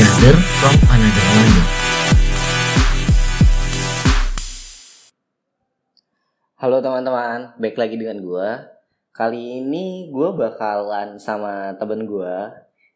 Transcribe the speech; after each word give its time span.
together 0.00 0.32
from 0.56 0.76
another 0.96 1.24
London. 1.28 1.66
Halo 6.56 6.80
teman-teman, 6.80 7.52
baik 7.60 7.76
lagi 7.76 8.00
dengan 8.00 8.24
gue. 8.24 8.48
Kali 9.12 9.60
ini 9.60 10.08
gue 10.08 10.28
bakalan 10.32 11.20
sama 11.20 11.76
temen 11.76 12.08
gue. 12.08 12.36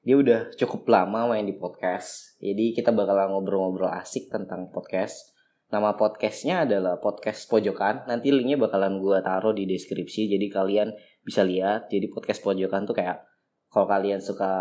Dia 0.01 0.17
udah 0.17 0.41
cukup 0.57 0.89
lama 0.89 1.29
main 1.29 1.45
di 1.45 1.53
podcast. 1.53 2.41
Jadi 2.41 2.73
kita 2.73 2.89
bakalan 2.89 3.37
ngobrol-ngobrol 3.37 3.93
asik 4.01 4.33
tentang 4.33 4.73
podcast. 4.73 5.37
Nama 5.69 5.93
podcastnya 6.01 6.65
adalah 6.65 7.05
Podcast 7.05 7.53
Pojokan. 7.53 8.09
Nanti 8.09 8.33
linknya 8.33 8.57
bakalan 8.57 8.97
gue 8.97 9.21
taruh 9.21 9.53
di 9.53 9.69
deskripsi. 9.69 10.33
Jadi 10.33 10.47
kalian 10.49 10.89
bisa 11.21 11.45
lihat. 11.45 11.93
Jadi 11.93 12.09
Podcast 12.09 12.41
Pojokan 12.41 12.89
tuh 12.89 12.97
kayak 12.97 13.34
kalau 13.75 13.91
kalian 13.91 14.23
suka 14.23 14.55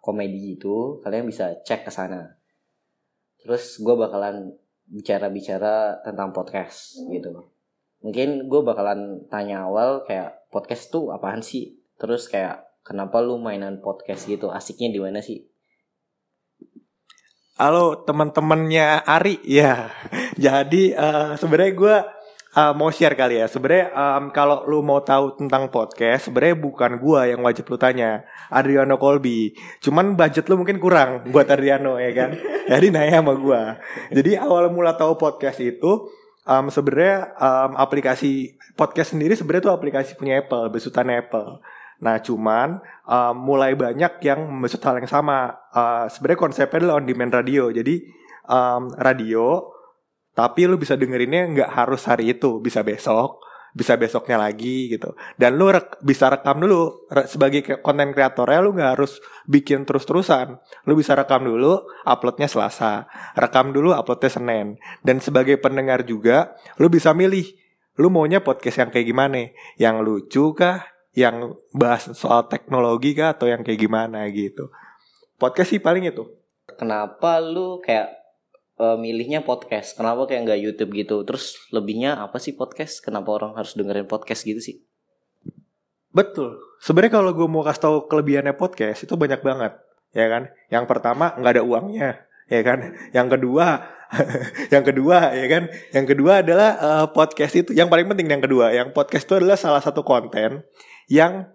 komedi 0.00 0.56
itu, 0.56 0.96
kalian 1.04 1.28
bisa 1.28 1.52
cek 1.60 1.84
ke 1.84 1.92
sana. 1.92 2.32
Terus 3.44 3.76
gue 3.76 3.92
bakalan 3.92 4.56
bicara-bicara 4.88 6.00
tentang 6.00 6.32
podcast 6.32 6.96
gitu. 7.12 7.52
Mungkin 8.00 8.48
gue 8.48 8.60
bakalan 8.64 9.28
tanya 9.28 9.68
awal 9.68 10.08
kayak 10.08 10.48
podcast 10.48 10.88
tuh 10.88 11.12
apaan 11.12 11.44
sih? 11.44 11.76
Terus 12.00 12.24
kayak 12.32 12.80
kenapa 12.80 13.20
lu 13.20 13.36
mainan 13.36 13.84
podcast 13.84 14.24
gitu? 14.24 14.48
Asiknya 14.48 14.88
di 14.88 15.00
mana 15.04 15.20
sih? 15.20 15.44
Halo 17.60 18.00
teman-temannya 18.00 19.04
Ari 19.12 19.44
ya. 19.44 19.92
Jadi 20.40 20.96
uh, 20.96 21.36
sebenarnya 21.36 21.72
gue 21.76 21.96
uh, 22.56 22.72
mau 22.76 22.92
share 22.92 23.16
kali 23.16 23.40
ya. 23.40 23.46
Sebenarnya 23.48 23.92
um, 23.92 24.24
kalau 24.30 24.64
lu 24.68 24.84
mau 24.84 25.00
tahu 25.00 25.36
tentang 25.36 25.68
podcast, 25.72 26.28
sebenarnya 26.28 26.56
bukan 26.56 27.00
gue 27.00 27.20
yang 27.36 27.40
wajib 27.40 27.68
lu 27.68 27.76
tanya, 27.80 28.24
Adriano 28.52 28.96
Colby. 29.00 29.56
Cuman 29.80 30.14
budget 30.14 30.46
lu 30.48 30.60
mungkin 30.60 30.78
kurang 30.78 31.28
buat 31.32 31.48
Adriano 31.48 31.96
ya 31.96 32.12
kan. 32.12 32.30
Jadi 32.72 32.86
nanya 32.92 33.24
sama 33.24 33.34
gue. 33.36 33.62
Jadi 34.12 34.30
awal 34.38 34.70
mula 34.70 34.94
tahu 34.94 35.16
podcast 35.16 35.58
itu 35.60 36.08
um, 36.46 36.68
sebenarnya 36.68 37.34
um, 37.40 37.70
aplikasi 37.80 38.56
podcast 38.76 39.16
sendiri 39.16 39.36
sebenarnya 39.36 39.72
tuh 39.72 39.74
aplikasi 39.74 40.16
punya 40.16 40.40
Apple, 40.40 40.68
besutan 40.72 41.08
Apple. 41.12 41.60
Nah, 42.02 42.18
cuman 42.18 42.82
um, 43.06 43.34
mulai 43.38 43.78
banyak 43.78 44.18
yang 44.26 44.42
membesut 44.42 44.82
hal 44.82 44.98
yang 44.98 45.06
sama. 45.06 45.54
Uh, 45.70 46.10
sebenarnya 46.10 46.40
konsepnya 46.40 46.78
adalah 46.82 46.98
on 46.98 47.06
demand 47.06 47.30
radio. 47.30 47.70
Jadi 47.70 48.02
um, 48.50 48.90
radio 48.98 49.71
tapi 50.32 50.64
lu 50.64 50.80
bisa 50.80 50.96
dengerinnya 50.96 51.48
nggak 51.52 51.70
harus 51.76 52.08
hari 52.08 52.32
itu, 52.32 52.60
bisa 52.64 52.80
besok, 52.80 53.44
bisa 53.72 53.96
besoknya 53.96 54.36
lagi 54.36 54.92
gitu. 54.92 55.16
Dan 55.36 55.56
lu 55.56 55.72
rek, 55.72 56.00
bisa 56.04 56.28
rekam 56.28 56.60
dulu 56.60 57.08
re, 57.08 57.24
sebagai 57.24 57.80
konten 57.80 58.12
kreatornya 58.12 58.60
lu 58.60 58.76
nggak 58.76 58.90
harus 58.96 59.20
bikin 59.48 59.88
terus-terusan. 59.88 60.60
Lu 60.84 60.92
bisa 60.96 61.16
rekam 61.16 61.44
dulu, 61.44 61.84
uploadnya 62.04 62.48
Selasa, 62.48 63.08
rekam 63.36 63.72
dulu, 63.72 63.96
uploadnya 63.96 64.30
Senin. 64.32 64.66
Dan 65.00 65.20
sebagai 65.20 65.56
pendengar 65.60 66.04
juga, 66.04 66.56
lu 66.76 66.92
bisa 66.92 67.16
milih 67.16 67.48
lu 68.00 68.08
maunya 68.08 68.40
podcast 68.40 68.80
yang 68.80 68.90
kayak 68.92 69.08
gimana? 69.08 69.52
Yang 69.76 69.96
lucu 70.04 70.44
kah? 70.56 70.88
Yang 71.12 71.60
bahas 71.76 72.08
soal 72.16 72.48
teknologi 72.48 73.12
kah? 73.12 73.36
Atau 73.36 73.52
yang 73.52 73.60
kayak 73.60 73.80
gimana 73.80 74.24
gitu? 74.32 74.72
Podcast 75.36 75.76
sih 75.76 75.82
paling 75.82 76.08
itu. 76.08 76.24
Kenapa 76.72 77.36
lu 77.42 77.84
kayak 77.84 78.21
uh, 78.82 78.98
milihnya 78.98 79.46
podcast? 79.46 79.94
Kenapa 79.94 80.26
kayak 80.26 80.50
nggak 80.50 80.60
YouTube 80.60 80.90
gitu? 80.98 81.22
Terus 81.22 81.54
lebihnya 81.70 82.18
apa 82.18 82.42
sih 82.42 82.58
podcast? 82.58 82.98
Kenapa 82.98 83.30
orang 83.30 83.54
harus 83.54 83.78
dengerin 83.78 84.10
podcast 84.10 84.42
gitu 84.42 84.58
sih? 84.58 84.82
Betul. 86.10 86.58
Sebenarnya 86.82 87.22
kalau 87.22 87.30
gue 87.32 87.48
mau 87.48 87.62
kasih 87.62 87.82
tahu 87.88 87.96
kelebihannya 88.10 88.58
podcast 88.58 89.06
itu 89.06 89.14
banyak 89.14 89.40
banget, 89.40 89.72
ya 90.12 90.26
kan? 90.28 90.50
Yang 90.68 90.84
pertama 90.90 91.32
nggak 91.38 91.52
ada 91.56 91.62
uangnya, 91.64 92.10
ya 92.50 92.60
kan? 92.60 92.92
Yang 93.16 93.28
kedua, 93.38 93.66
yang 94.74 94.84
kedua, 94.84 95.16
ya 95.32 95.46
kan? 95.48 95.62
Yang 95.94 96.06
kedua 96.12 96.32
adalah 96.44 96.70
uh, 96.76 97.06
podcast 97.14 97.54
itu 97.56 97.70
yang 97.72 97.88
paling 97.88 98.10
penting 98.10 98.28
yang 98.28 98.42
kedua, 98.44 98.74
yang 98.76 98.92
podcast 98.92 99.24
itu 99.24 99.40
adalah 99.40 99.56
salah 99.56 99.80
satu 99.80 100.04
konten 100.04 100.66
yang 101.08 101.48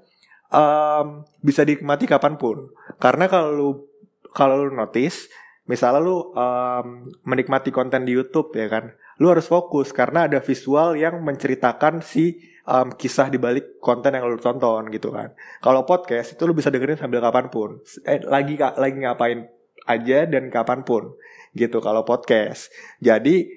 um, 0.50 1.28
bisa 1.44 1.62
dinikmati 1.62 2.09
kapan 2.09 2.40
pun. 2.41 2.74
Karena 2.97 3.30
kalau 3.30 3.85
kalau 4.34 4.66
lu 4.66 4.74
notice 4.74 5.30
misalnya 5.67 6.01
lu 6.01 6.31
um, 6.33 7.03
menikmati 7.28 7.69
konten 7.69 8.07
di 8.07 8.16
YouTube 8.16 8.51
ya 8.55 8.67
kan, 8.72 8.91
lu 9.19 9.29
harus 9.29 9.45
fokus 9.45 9.91
karena 9.91 10.25
ada 10.25 10.39
visual 10.39 10.95
yang 10.95 11.19
menceritakan 11.22 12.01
si 12.01 12.39
um, 12.67 12.91
kisah 12.95 13.28
di 13.28 13.38
balik 13.38 13.77
konten 13.83 14.16
yang 14.16 14.25
lu 14.27 14.39
tonton 14.39 14.88
gitu 14.89 15.11
kan. 15.11 15.35
Kalau 15.59 15.83
podcast 15.83 16.35
itu 16.35 16.44
lu 16.47 16.56
bisa 16.56 16.72
dengerin 16.72 17.00
sambil 17.00 17.19
kapan 17.19 17.51
pun, 17.51 17.83
eh, 18.07 18.23
lagi 18.23 18.56
lagi 18.57 18.97
ngapain 19.03 19.47
aja 19.88 20.27
dan 20.27 20.50
kapan 20.50 20.81
pun 20.88 21.16
gitu. 21.56 21.83
Kalau 21.83 22.07
podcast, 22.07 22.72
jadi 23.03 23.47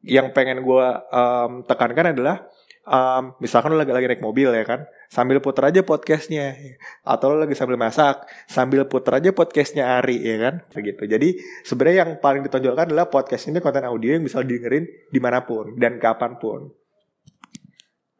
yang 0.00 0.32
pengen 0.32 0.64
gue 0.64 0.88
um, 1.12 1.60
tekankan 1.68 2.16
adalah 2.16 2.48
um, 2.88 3.36
misalkan 3.40 3.76
lu 3.76 3.78
lagi 3.80 3.92
lagi 3.92 4.08
naik 4.08 4.24
mobil 4.24 4.48
ya 4.48 4.64
kan 4.64 4.88
sambil 5.10 5.42
puter 5.42 5.74
aja 5.74 5.82
podcastnya. 5.82 6.54
Atau 7.02 7.34
lo 7.34 7.42
lagi 7.42 7.58
sambil 7.58 7.74
masak 7.74 8.30
sambil 8.46 8.86
puter 8.86 9.18
aja 9.18 9.34
podcastnya 9.34 9.98
Ari 9.98 10.22
ya 10.22 10.36
kan? 10.38 10.54
Begitu 10.70 11.10
jadi 11.10 11.28
sebenarnya 11.66 11.96
yang 12.06 12.10
paling 12.22 12.46
ditonjolkan 12.46 12.94
adalah 12.94 13.10
podcast 13.10 13.50
ini 13.50 13.58
konten 13.58 13.82
audio 13.82 14.14
yang 14.14 14.24
bisa 14.24 14.40
dengerin 14.40 14.86
di 15.10 15.18
mana 15.18 15.42
pun 15.42 15.74
dan 15.74 15.98
kapan 15.98 16.38
pun. 16.38 16.70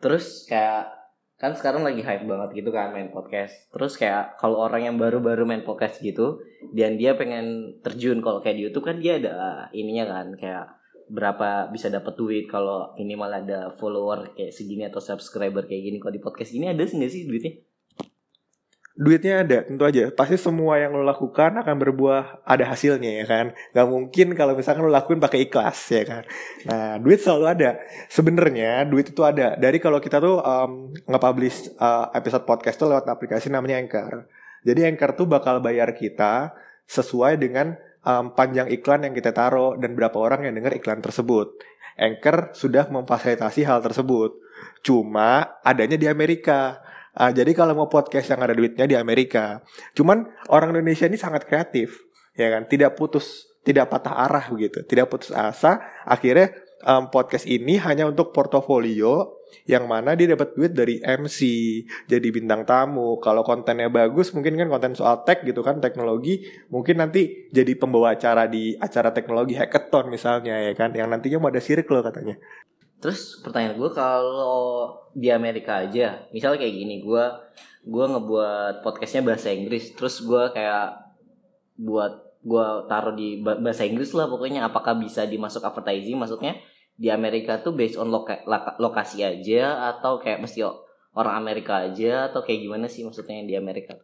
Terus 0.02 0.50
kayak 0.50 0.98
kan 1.40 1.56
sekarang 1.56 1.80
lagi 1.86 2.04
hype 2.04 2.28
banget 2.28 2.60
gitu 2.60 2.74
kan 2.74 2.92
main 2.92 3.14
podcast. 3.14 3.54
Terus 3.70 3.96
kayak 3.96 4.36
kalau 4.36 4.60
orang 4.60 4.90
yang 4.90 4.96
baru-baru 4.98 5.46
main 5.46 5.62
podcast 5.62 6.02
gitu 6.02 6.42
dan 6.74 6.98
dia 7.00 7.16
pengen 7.16 7.78
terjun 7.80 8.20
kalau 8.20 8.42
kayak 8.42 8.60
di 8.60 8.62
YouTube 8.68 8.84
kan 8.84 9.00
dia 9.00 9.16
ada 9.16 9.70
ininya 9.72 10.04
kan 10.10 10.36
kayak 10.36 10.79
berapa 11.10 11.68
bisa 11.74 11.90
dapat 11.90 12.14
duit 12.14 12.46
kalau 12.46 12.94
ini 12.94 13.18
malah 13.18 13.42
ada 13.42 13.74
follower 13.74 14.38
kayak 14.38 14.54
segini 14.54 14.86
atau 14.86 15.02
subscriber 15.02 15.66
kayak 15.66 15.90
gini. 15.90 15.96
Kalau 15.98 16.14
di 16.14 16.22
podcast 16.22 16.54
ini 16.54 16.70
ada 16.70 16.86
sih 16.86 16.96
nggak 16.96 17.12
sih 17.12 17.26
duitnya? 17.26 17.52
Duitnya 19.00 19.34
ada 19.42 19.58
tentu 19.64 19.82
aja. 19.82 20.12
Pasti 20.14 20.36
semua 20.38 20.78
yang 20.78 20.92
lo 20.94 21.02
lakukan 21.02 21.56
akan 21.56 21.74
berbuah 21.82 22.44
ada 22.46 22.64
hasilnya 22.70 23.22
ya 23.22 23.24
kan? 23.26 23.46
Nggak 23.74 23.86
mungkin 23.90 24.26
kalau 24.38 24.54
misalkan 24.54 24.86
lo 24.86 24.92
lakuin 24.92 25.18
pakai 25.18 25.50
ikhlas 25.50 25.78
ya 25.90 26.02
kan? 26.06 26.22
Nah 26.70 27.00
duit 27.02 27.18
selalu 27.18 27.46
ada. 27.48 27.70
Sebenarnya 28.06 28.86
duit 28.86 29.10
itu 29.10 29.22
ada. 29.26 29.58
Dari 29.58 29.82
kalau 29.82 29.98
kita 29.98 30.22
tuh 30.22 30.38
um, 30.38 30.94
nge-publish 31.10 31.74
uh, 31.80 32.12
episode 32.14 32.46
podcast 32.46 32.78
tuh 32.78 32.92
lewat 32.92 33.10
aplikasi 33.10 33.50
namanya 33.50 33.82
Anchor. 33.82 34.30
Jadi 34.62 34.86
Anchor 34.86 35.16
tuh 35.16 35.26
bakal 35.26 35.58
bayar 35.64 35.90
kita 35.96 36.52
sesuai 36.86 37.40
dengan 37.40 37.78
um, 38.04 38.32
panjang 38.32 38.68
iklan 38.72 39.06
yang 39.08 39.14
kita 39.16 39.32
taruh 39.34 39.76
dan 39.76 39.96
berapa 39.96 40.16
orang 40.16 40.48
yang 40.48 40.54
dengar 40.56 40.72
iklan 40.76 41.00
tersebut. 41.00 41.56
Anchor 42.00 42.56
sudah 42.56 42.88
memfasilitasi 42.88 43.66
hal 43.68 43.84
tersebut. 43.84 44.40
Cuma 44.80 45.60
adanya 45.60 46.00
di 46.00 46.08
Amerika. 46.08 46.80
Uh, 47.12 47.28
jadi 47.34 47.52
kalau 47.52 47.76
mau 47.76 47.88
podcast 47.90 48.30
yang 48.30 48.40
ada 48.40 48.56
duitnya 48.56 48.86
di 48.88 48.96
Amerika. 48.96 49.60
Cuman 49.92 50.24
orang 50.48 50.72
Indonesia 50.72 51.04
ini 51.04 51.18
sangat 51.20 51.44
kreatif, 51.44 52.00
ya 52.38 52.48
kan? 52.48 52.64
Tidak 52.70 52.96
putus, 52.96 53.50
tidak 53.66 53.92
patah 53.92 54.16
arah 54.16 54.46
begitu, 54.48 54.80
tidak 54.86 55.12
putus 55.12 55.34
asa. 55.34 55.82
Akhirnya 56.06 56.54
um, 56.86 57.10
podcast 57.12 57.44
ini 57.44 57.76
hanya 57.82 58.08
untuk 58.08 58.32
portofolio 58.32 59.39
yang 59.66 59.86
mana 59.86 60.16
dia 60.18 60.34
dapat 60.34 60.56
duit 60.56 60.72
dari 60.74 60.98
MC, 61.00 61.38
jadi 62.10 62.28
bintang 62.30 62.66
tamu. 62.66 63.18
Kalau 63.22 63.46
kontennya 63.46 63.88
bagus, 63.92 64.32
mungkin 64.34 64.58
kan 64.58 64.68
konten 64.68 64.92
soal 64.98 65.22
tech 65.22 65.46
gitu 65.46 65.60
kan, 65.60 65.78
teknologi, 65.78 66.46
mungkin 66.72 67.02
nanti 67.02 67.48
jadi 67.54 67.76
pembawa 67.78 68.14
acara 68.14 68.50
di 68.50 68.74
acara 68.76 69.14
teknologi 69.14 69.54
hackathon 69.56 70.10
misalnya 70.10 70.70
ya 70.70 70.72
kan, 70.74 70.90
yang 70.94 71.10
nantinya 71.10 71.38
mau 71.38 71.50
ada 71.52 71.62
circle 71.62 72.02
katanya. 72.02 72.38
Terus 73.00 73.40
pertanyaan 73.40 73.80
gue 73.80 73.90
kalau 73.96 74.92
di 75.16 75.32
Amerika 75.32 75.82
aja, 75.86 76.28
misalnya 76.34 76.60
kayak 76.60 76.74
gini, 76.76 77.00
gue 77.00 77.24
gue 77.80 78.04
ngebuat 78.04 78.84
podcastnya 78.84 79.24
bahasa 79.24 79.48
Inggris, 79.48 79.96
terus 79.96 80.20
gue 80.20 80.52
kayak 80.52 81.00
buat 81.80 82.30
gue 82.40 82.66
taruh 82.88 83.12
di 83.12 83.44
bahasa 83.44 83.84
Inggris 83.84 84.16
lah 84.16 84.24
pokoknya 84.24 84.64
apakah 84.64 84.96
bisa 84.96 85.28
dimasuk 85.28 85.60
advertising 85.60 86.16
maksudnya 86.16 86.56
di 86.96 87.08
Amerika 87.08 87.60
tuh 87.64 87.72
based 87.72 87.96
on 87.96 88.12
loka, 88.12 88.44
lokasi 88.78 89.24
aja 89.24 89.90
atau 89.96 90.20
kayak 90.20 90.44
mesti 90.44 90.62
orang 91.16 91.34
Amerika 91.38 91.84
aja 91.86 92.30
atau 92.30 92.44
kayak 92.44 92.60
gimana 92.60 92.86
sih 92.86 93.02
maksudnya 93.02 93.42
di 93.42 93.56
Amerika 93.58 93.98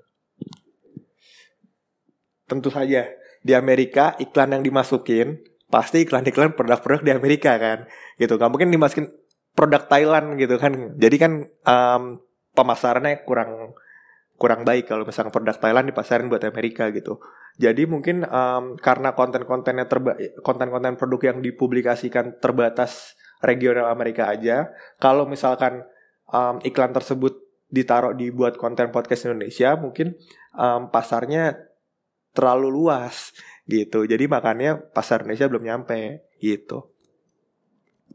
Tentu 2.47 2.71
saja. 2.71 3.11
Di 3.43 3.53
Amerika 3.55 4.15
iklan 4.23 4.55
yang 4.59 4.62
dimasukin 4.62 5.43
pasti 5.67 6.06
iklan-iklan 6.06 6.55
produk-produk 6.55 7.03
di 7.03 7.11
Amerika 7.11 7.59
kan 7.59 7.91
gitu. 8.19 8.38
Nggak 8.38 8.50
mungkin 8.55 8.71
dimasukin 8.71 9.06
produk 9.55 9.83
Thailand 9.91 10.38
gitu 10.38 10.55
kan. 10.59 10.94
Jadi 10.94 11.17
kan 11.19 11.33
um, 11.67 12.23
pemasarannya 12.55 13.27
kurang 13.27 13.75
kurang 14.37 14.62
baik 14.62 14.87
kalau 14.87 15.03
misalnya 15.03 15.33
produk 15.35 15.56
Thailand 15.59 15.91
dipasarin 15.91 16.29
buat 16.29 16.44
Amerika 16.44 16.93
gitu 16.93 17.19
jadi 17.56 17.88
mungkin 17.88 18.20
um, 18.29 18.76
karena 18.76 19.17
konten-kontennya 19.17 19.88
terba 19.88 20.12
konten-konten 20.44 21.00
produk 21.00 21.32
yang 21.32 21.38
dipublikasikan 21.41 22.37
terbatas 22.37 23.17
regional 23.41 23.88
Amerika 23.88 24.29
aja, 24.29 24.69
kalau 25.00 25.25
misalkan 25.25 25.81
um, 26.29 26.61
iklan 26.61 26.93
tersebut 26.93 27.41
ditaruh 27.73 28.12
dibuat 28.12 28.61
konten 28.61 28.93
podcast 28.93 29.25
Indonesia, 29.25 29.73
mungkin 29.73 30.12
um, 30.53 30.93
pasarnya 30.93 31.56
terlalu 32.37 32.69
luas 32.69 33.32
gitu. 33.64 34.05
Jadi 34.05 34.29
makanya 34.29 34.76
pasar 34.76 35.25
Indonesia 35.25 35.49
belum 35.49 35.64
nyampe 35.64 36.29
gitu. 36.37 36.93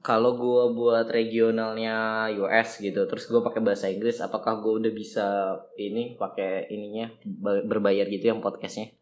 Kalau 0.02 0.34
gue 0.38 0.64
buat 0.78 1.10
regionalnya 1.10 2.30
US 2.42 2.78
gitu, 2.82 3.06
terus 3.06 3.26
gue 3.30 3.42
pakai 3.42 3.62
bahasa 3.62 3.86
Inggris, 3.90 4.22
apakah 4.22 4.62
gue 4.62 4.86
udah 4.86 4.94
bisa 4.94 5.58
ini 5.78 6.18
pakai 6.18 6.70
ininya 6.74 7.10
ba- 7.22 7.66
berbayar 7.66 8.10
gitu 8.10 8.34
yang 8.34 8.42
podcastnya? 8.42 9.01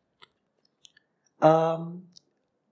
Em, 1.39 1.81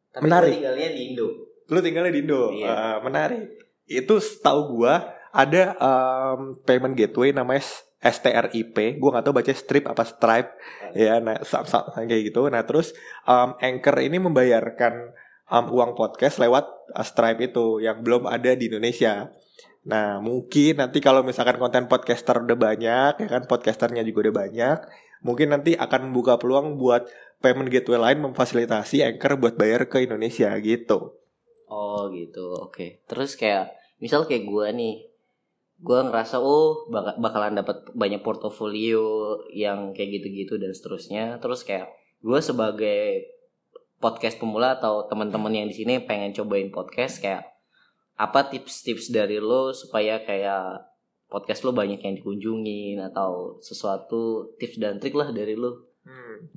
Tapi 0.09 0.23
Menarik. 0.23 0.49
gua 0.49 0.55
tinggalnya 0.57 0.89
di 0.89 1.01
Indo. 1.07 1.27
lu 1.67 1.79
tinggalnya 1.79 2.11
di 2.11 2.21
Indo, 2.21 2.41
Iya. 2.49 2.67
Eh, 2.67 2.97
menarik. 3.01 3.43
Itu 3.85 4.17
setahu 4.17 4.77
gua 4.77 5.03
ada 5.29 5.75
em, 5.75 6.39
payment 6.63 6.95
gateway 6.95 7.31
namanya 7.31 7.61
STRIP. 7.99 8.97
Gua 8.97 9.09
nggak 9.13 9.25
tahu 9.25 9.35
baca 9.35 9.51
strip 9.51 9.83
apa 9.85 10.03
stripe. 10.03 10.49
Ya, 10.93 11.19
nah 11.19 11.43
sa- 11.43 11.63
sa- 11.63 11.91
kayak 11.93 12.31
gitu. 12.31 12.47
Nah 12.47 12.63
terus 12.63 12.95
em, 13.23 13.49
Anchor 13.57 13.99
ini 13.99 14.17
membayarkan 14.17 14.93
em, 15.45 15.65
uang 15.67 15.93
podcast 15.93 16.39
lewat 16.39 16.65
eh, 16.91 17.03
Stripe 17.03 17.43
itu 17.45 17.79
yang 17.79 17.99
belum 17.99 18.25
ada 18.25 18.51
di 18.51 18.67
Indonesia. 18.67 19.27
Nah 19.83 20.19
mungkin 20.19 20.79
nanti 20.79 20.99
kalau 20.99 21.23
misalkan 21.23 21.55
konten 21.55 21.87
podcaster 21.87 22.39
udah 22.41 22.55
banyak, 22.55 23.23
ya 23.23 23.27
kan 23.27 23.43
podcasternya 23.43 24.03
juga 24.03 24.27
udah 24.27 24.35
banyak, 24.41 24.77
mungkin 25.21 25.53
nanti 25.53 25.73
akan 25.73 26.11
membuka 26.11 26.37
peluang 26.37 26.77
buat 26.77 27.09
payment 27.41 27.69
gateway 27.69 27.97
lain 28.01 28.19
memfasilitasi 28.29 29.05
Anchor 29.05 29.37
buat 29.37 29.55
bayar 29.57 29.85
ke 29.85 30.05
Indonesia 30.05 30.49
gitu. 30.61 31.17
Oh 31.67 32.07
gitu, 32.09 32.55
oke. 32.57 33.03
Terus 33.05 33.35
kayak 33.35 33.75
misal 34.01 34.23
kayak 34.25 34.47
gue 34.47 34.67
nih, 34.73 34.95
gue 35.77 35.99
ngerasa 36.07 36.39
oh 36.41 36.87
bak- 36.89 37.19
bakalan 37.19 37.59
dapat 37.59 37.85
banyak 37.93 38.23
portofolio 38.23 39.37
yang 39.51 39.91
kayak 39.91 40.21
gitu-gitu 40.21 40.57
dan 40.57 40.71
seterusnya. 40.71 41.37
Terus 41.43 41.61
kayak 41.67 41.91
gue 42.23 42.39
sebagai 42.41 43.27
podcast 43.97 44.37
pemula 44.37 44.77
atau 44.77 45.05
teman-teman 45.09 45.53
yang 45.53 45.67
di 45.69 45.75
sini 45.75 46.01
pengen 46.05 46.33
cobain 46.33 46.69
podcast 46.69 47.21
kayak 47.21 47.45
apa 48.17 48.49
tips-tips 48.49 49.13
dari 49.13 49.37
lo 49.37 49.73
supaya 49.73 50.21
kayak 50.25 50.96
podcast 51.27 51.67
lo 51.67 51.75
banyak 51.75 51.99
yang 52.01 52.15
dikunjungin 52.15 53.03
atau 53.03 53.59
sesuatu 53.59 54.55
tips 54.55 54.79
dan 54.79 54.99
trik 54.99 55.15
lah 55.15 55.31
dari 55.35 55.59
lo. 55.59 55.91
Hmm. 56.07 56.47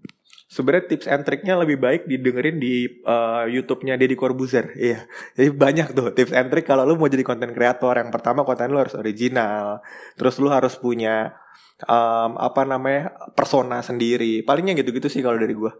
Sebenarnya 0.50 0.90
tips 0.90 1.06
and 1.06 1.22
triknya 1.22 1.54
lebih 1.62 1.78
baik 1.78 2.10
didengerin 2.10 2.58
di 2.58 3.02
uh, 3.06 3.46
YouTube-nya 3.46 3.94
Deddy 3.94 4.18
Corbuzier. 4.18 4.74
Iya. 4.74 5.06
Jadi 5.38 5.54
banyak 5.54 5.94
tuh 5.94 6.10
tips 6.10 6.34
and 6.34 6.50
trik 6.50 6.66
kalau 6.66 6.82
lu 6.82 6.98
mau 6.98 7.06
jadi 7.06 7.22
konten 7.22 7.54
kreator. 7.54 7.94
Yang 7.94 8.10
pertama 8.10 8.42
konten 8.42 8.74
lu 8.74 8.82
harus 8.82 8.98
original. 8.98 9.78
Terus 10.18 10.42
lu 10.42 10.50
harus 10.50 10.74
punya 10.74 11.38
um, 11.86 12.34
apa 12.34 12.66
namanya? 12.66 13.14
persona 13.38 13.78
sendiri. 13.78 14.42
Palingnya 14.42 14.74
gitu-gitu 14.74 15.06
sih 15.06 15.22
kalau 15.22 15.38
dari 15.38 15.54
gua. 15.54 15.70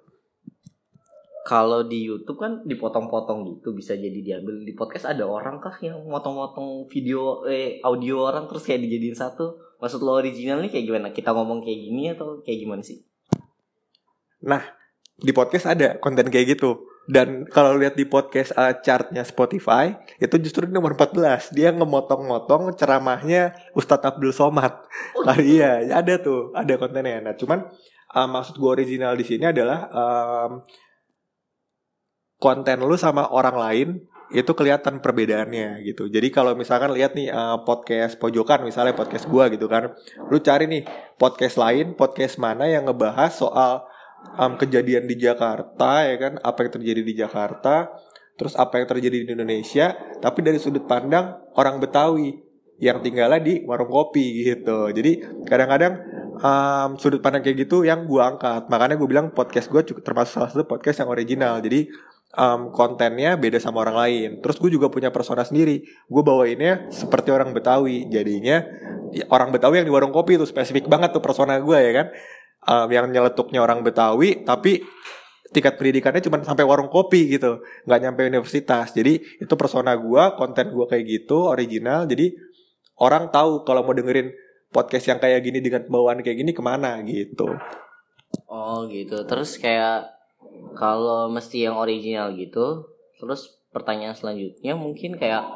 Kalau 1.41 1.89
di 1.89 2.05
YouTube 2.05 2.37
kan 2.37 2.61
dipotong-potong 2.69 3.49
gitu 3.49 3.73
bisa 3.73 3.97
jadi 3.97 4.21
diambil 4.21 4.61
di 4.61 4.77
podcast 4.77 5.09
ada 5.09 5.25
orang 5.25 5.57
kah 5.59 5.73
yang 5.81 6.05
motong-motong 6.05 6.85
video 6.93 7.49
eh 7.49 7.81
audio 7.81 8.29
orang 8.29 8.45
terus 8.45 8.69
kayak 8.69 8.85
dijadiin 8.85 9.17
satu. 9.17 9.57
Maksud 9.81 10.05
lo 10.05 10.21
original 10.21 10.61
nih 10.61 10.69
kayak 10.69 10.85
gimana? 10.85 11.07
Kita 11.17 11.33
ngomong 11.33 11.65
kayak 11.65 11.81
gini 11.81 12.13
atau 12.13 12.45
kayak 12.45 12.59
gimana 12.69 12.83
sih? 12.85 13.01
Di 15.21 15.33
podcast 15.37 15.69
ada 15.69 16.01
konten 16.01 16.33
kayak 16.33 16.57
gitu. 16.57 16.89
Dan 17.11 17.43
kalau 17.49 17.75
lihat 17.75 17.99
di 17.99 18.07
podcast 18.07 18.55
uh, 18.55 18.77
chartnya 18.81 19.27
Spotify 19.27 19.99
itu 20.23 20.37
justru 20.39 20.69
di 20.69 20.73
nomor 20.73 20.95
14 20.95 21.51
dia 21.57 21.75
ngemotong-motong 21.75 22.77
ceramahnya 22.79 23.57
Ustadz 23.75 24.07
Abdul 24.07 24.31
Somad. 24.31 24.87
Ah, 25.27 25.37
iya, 25.37 25.85
ada 25.91 26.17
tuh, 26.23 26.55
ada 26.55 26.79
kontennya. 26.79 27.19
Nah, 27.21 27.35
cuman 27.35 27.67
uh, 28.15 28.29
maksud 28.31 28.57
gue 28.57 28.71
original 28.71 29.19
di 29.19 29.27
sini 29.27 29.51
adalah 29.51 29.91
um, 29.91 30.63
konten 32.41 32.81
lu 32.81 32.97
sama 32.97 33.29
orang 33.29 33.57
lain 33.61 33.89
itu 34.31 34.51
kelihatan 34.55 35.03
perbedaannya 35.03 35.83
gitu. 35.85 36.07
Jadi 36.07 36.31
kalau 36.31 36.55
misalkan 36.55 36.95
lihat 36.95 37.19
nih 37.19 37.35
uh, 37.35 37.67
podcast 37.67 38.15
pojokan 38.17 38.63
misalnya 38.63 38.95
podcast 38.95 39.27
gua 39.27 39.51
gitu 39.51 39.67
kan, 39.67 39.91
lu 40.31 40.39
cari 40.39 40.71
nih 40.71 40.83
podcast 41.19 41.59
lain, 41.59 41.99
podcast 41.99 42.39
mana 42.39 42.71
yang 42.71 42.87
ngebahas 42.87 43.35
soal 43.35 43.85
um, 44.39 44.55
kejadian 44.55 45.11
di 45.11 45.19
Jakarta 45.19 46.07
ya 46.07 46.17
kan, 46.17 46.33
apa 46.47 46.59
yang 46.63 46.73
terjadi 46.79 47.03
di 47.03 47.15
Jakarta, 47.19 47.91
terus 48.39 48.55
apa 48.55 48.79
yang 48.79 48.87
terjadi 48.87 49.17
di 49.27 49.35
Indonesia, 49.35 49.99
tapi 50.23 50.47
dari 50.47 50.63
sudut 50.63 50.87
pandang 50.87 51.35
orang 51.59 51.83
Betawi 51.83 52.39
yang 52.81 53.03
tinggalnya 53.05 53.43
di 53.43 53.67
warung 53.67 53.91
kopi 53.91 54.47
gitu. 54.47 54.95
Jadi 54.95 55.43
kadang-kadang 55.45 55.95
um, 56.41 56.91
sudut 56.97 57.21
pandang 57.21 57.45
kayak 57.45 57.69
gitu 57.69 57.85
yang 57.85 58.09
gua 58.09 58.33
angkat. 58.33 58.71
Makanya 58.73 58.97
gue 58.97 59.09
bilang 59.11 59.35
podcast 59.37 59.69
gue 59.69 59.85
termasuk 60.01 60.41
salah 60.41 60.49
satu 60.55 60.65
podcast 60.65 61.05
yang 61.05 61.11
original. 61.13 61.61
Jadi 61.61 61.93
um, 62.37 62.71
kontennya 62.71 63.35
beda 63.39 63.59
sama 63.59 63.83
orang 63.83 63.97
lain. 63.97 64.29
Terus 64.43 64.57
gue 64.59 64.71
juga 64.75 64.91
punya 64.93 65.11
persona 65.11 65.43
sendiri. 65.43 65.83
Gue 66.07 66.23
bawainnya 66.23 66.91
seperti 66.91 67.31
orang 67.35 67.51
Betawi. 67.55 68.07
Jadinya 68.11 68.63
ya, 69.15 69.25
orang 69.31 69.51
Betawi 69.55 69.83
yang 69.83 69.89
di 69.89 69.95
warung 69.95 70.15
kopi 70.15 70.39
itu 70.39 70.47
spesifik 70.47 70.87
banget 70.87 71.15
tuh 71.15 71.23
persona 71.23 71.59
gue 71.59 71.79
ya 71.79 71.93
kan. 71.95 72.07
Um, 72.61 72.89
yang 72.93 73.09
nyeletuknya 73.09 73.65
orang 73.65 73.81
Betawi 73.81 74.45
tapi 74.45 74.85
tingkat 75.51 75.81
pendidikannya 75.81 76.21
cuma 76.21 76.39
sampai 76.45 76.63
warung 76.63 76.93
kopi 76.93 77.27
gitu 77.27 77.65
nggak 77.89 78.01
nyampe 78.05 78.23
universitas 78.23 78.95
jadi 78.95 79.19
itu 79.19 79.51
persona 79.59 79.97
gue 79.99 80.23
konten 80.39 80.69
gue 80.71 80.87
kayak 80.87 81.05
gitu 81.09 81.51
original 81.51 82.05
jadi 82.05 82.31
orang 83.01 83.33
tahu 83.33 83.65
kalau 83.65 83.83
mau 83.83 83.97
dengerin 83.97 84.31
podcast 84.71 85.09
yang 85.09 85.19
kayak 85.19 85.43
gini 85.43 85.59
dengan 85.59 85.89
bawaan 85.91 86.23
kayak 86.23 86.39
gini 86.39 86.53
ke 86.55 86.63
mana 86.63 87.01
gitu 87.03 87.49
Oh 88.51 88.87
gitu. 88.91 89.27
Terus 89.27 89.59
kayak 89.59 90.20
kalau 90.75 91.31
mesti 91.31 91.67
yang 91.67 91.77
original 91.77 92.35
gitu, 92.35 92.87
terus 93.19 93.61
pertanyaan 93.71 94.17
selanjutnya 94.17 94.75
mungkin 94.75 95.17
kayak 95.17 95.47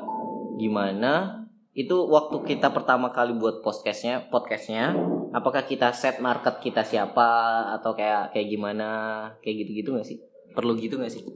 gimana? 0.58 1.44
Itu 1.74 2.06
waktu 2.06 2.46
kita 2.46 2.70
pertama 2.70 3.10
kali 3.10 3.34
buat 3.34 3.58
podcastnya 3.66 4.30
podcastnya 4.30 4.94
apakah 5.34 5.66
kita 5.66 5.90
set 5.90 6.22
market 6.22 6.62
kita 6.62 6.86
siapa? 6.86 7.26
Atau 7.74 7.98
kayak 7.98 8.30
kayak 8.30 8.46
gimana? 8.46 8.88
Kayak 9.42 9.66
gitu-gitu 9.66 9.88
nggak 9.98 10.06
sih? 10.06 10.18
Perlu 10.54 10.78
gitu 10.78 11.02
nggak 11.02 11.10
sih? 11.10 11.26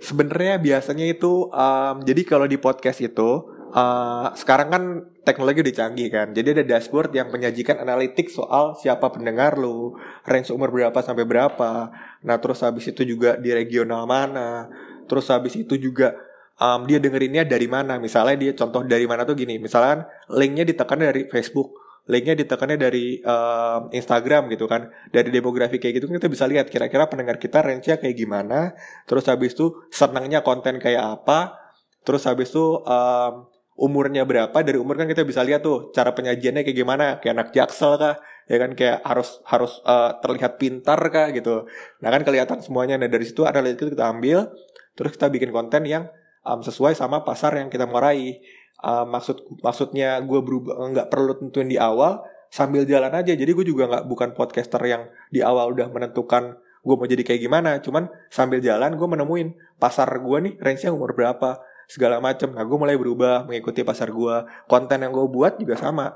Sebenarnya 0.00 0.56
biasanya 0.56 1.04
itu 1.04 1.52
um, 1.52 1.96
jadi 2.00 2.24
kalau 2.24 2.48
di 2.48 2.56
podcast 2.56 3.04
itu 3.04 3.49
uh, 3.70 4.34
sekarang 4.34 4.68
kan 4.70 4.82
teknologi 5.22 5.62
udah 5.62 5.74
canggih 5.74 6.08
kan. 6.10 6.34
Jadi 6.34 6.60
ada 6.60 6.64
dashboard 6.66 7.14
yang 7.14 7.30
menyajikan 7.30 7.78
analitik 7.78 8.28
soal 8.30 8.74
siapa 8.74 9.10
pendengar 9.10 9.56
lu, 9.56 9.94
range 10.26 10.50
umur 10.50 10.74
berapa 10.74 10.98
sampai 11.00 11.24
berapa. 11.26 11.90
Nah, 12.26 12.36
terus 12.42 12.60
habis 12.66 12.90
itu 12.90 13.02
juga 13.06 13.38
di 13.38 13.50
regional 13.54 14.04
mana. 14.04 14.68
Terus 15.06 15.26
habis 15.30 15.58
itu 15.58 15.74
juga 15.78 16.14
um, 16.60 16.84
dia 16.86 16.98
dengerinnya 16.98 17.46
dari 17.46 17.66
mana. 17.66 17.96
Misalnya 17.96 18.36
dia 18.36 18.52
contoh 18.54 18.82
dari 18.84 19.06
mana 19.06 19.22
tuh 19.22 19.34
gini. 19.38 19.56
Misalkan 19.56 20.06
linknya 20.30 20.66
ditekannya 20.66 21.06
dari 21.10 21.22
Facebook, 21.30 21.74
linknya 22.06 22.34
ditekannya 22.38 22.78
dari 22.78 23.18
um, 23.22 23.90
Instagram 23.90 24.50
gitu 24.52 24.66
kan. 24.66 24.90
Dari 25.10 25.30
demografi 25.30 25.78
kayak 25.78 26.02
gitu 26.02 26.06
kita 26.10 26.28
bisa 26.28 26.44
lihat 26.50 26.68
kira-kira 26.68 27.06
pendengar 27.06 27.38
kita 27.38 27.62
range-nya 27.62 27.98
kayak 27.98 28.16
gimana. 28.18 28.74
Terus 29.06 29.26
habis 29.30 29.54
itu 29.54 29.86
senangnya 29.90 30.42
konten 30.42 30.78
kayak 30.78 31.22
apa. 31.22 31.58
Terus 32.00 32.24
habis 32.24 32.48
itu 32.48 32.80
um, 32.80 33.50
umurnya 33.80 34.28
berapa 34.28 34.52
dari 34.60 34.76
umur 34.76 35.00
kan 35.00 35.08
kita 35.08 35.24
bisa 35.24 35.40
lihat 35.40 35.64
tuh 35.64 35.88
cara 35.96 36.12
penyajiannya 36.12 36.62
kayak 36.68 36.76
gimana 36.76 37.16
kayak 37.18 37.32
anak 37.40 37.48
jaksel 37.56 37.96
kah 37.96 38.20
ya 38.44 38.60
kan 38.60 38.76
kayak 38.76 39.00
harus 39.08 39.40
harus 39.48 39.80
uh, 39.88 40.20
terlihat 40.20 40.60
pintar 40.60 41.00
kah 41.08 41.32
gitu. 41.32 41.64
Nah 42.04 42.08
kan 42.12 42.20
kelihatan 42.20 42.60
semuanya. 42.60 43.00
Nah 43.00 43.08
dari 43.08 43.24
situ 43.24 43.48
analitik 43.48 43.88
itu 43.88 43.96
kita 43.96 44.12
ambil 44.12 44.52
terus 44.92 45.16
kita 45.16 45.32
bikin 45.32 45.48
konten 45.48 45.88
yang 45.88 46.12
um, 46.44 46.60
sesuai 46.60 46.92
sama 46.92 47.24
pasar 47.24 47.56
yang 47.56 47.72
kita 47.72 47.88
mau 47.88 48.04
raih 48.04 48.36
Uh, 48.80 49.04
maksud 49.04 49.44
maksudnya 49.60 50.16
gue 50.24 50.40
berubah 50.40 50.72
nggak 50.72 51.12
perlu 51.12 51.36
tentuin 51.36 51.68
di 51.68 51.76
awal 51.76 52.24
sambil 52.48 52.88
jalan 52.88 53.12
aja. 53.12 53.36
Jadi 53.36 53.52
gue 53.52 53.66
juga 53.68 53.84
nggak 53.84 54.04
bukan 54.08 54.32
podcaster 54.32 54.80
yang 54.88 55.04
di 55.28 55.44
awal 55.44 55.76
udah 55.76 55.92
menentukan 55.92 56.56
gue 56.80 56.94
mau 56.96 57.04
jadi 57.04 57.20
kayak 57.20 57.44
gimana. 57.44 57.84
Cuman 57.84 58.08
sambil 58.32 58.64
jalan 58.64 58.96
gue 58.96 59.04
menemuin 59.04 59.52
pasar 59.76 60.08
gue 60.08 60.38
nih 60.48 60.54
range-nya 60.64 60.96
umur 60.96 61.12
berapa 61.12 61.60
segala 61.90 62.22
macem. 62.22 62.54
Nah 62.54 62.62
gue 62.62 62.78
mulai 62.78 62.94
berubah 62.94 63.42
mengikuti 63.50 63.82
pasar 63.82 64.14
gue 64.14 64.46
konten 64.70 65.02
yang 65.02 65.10
gue 65.10 65.26
buat 65.26 65.58
juga 65.58 65.74
sama. 65.74 66.14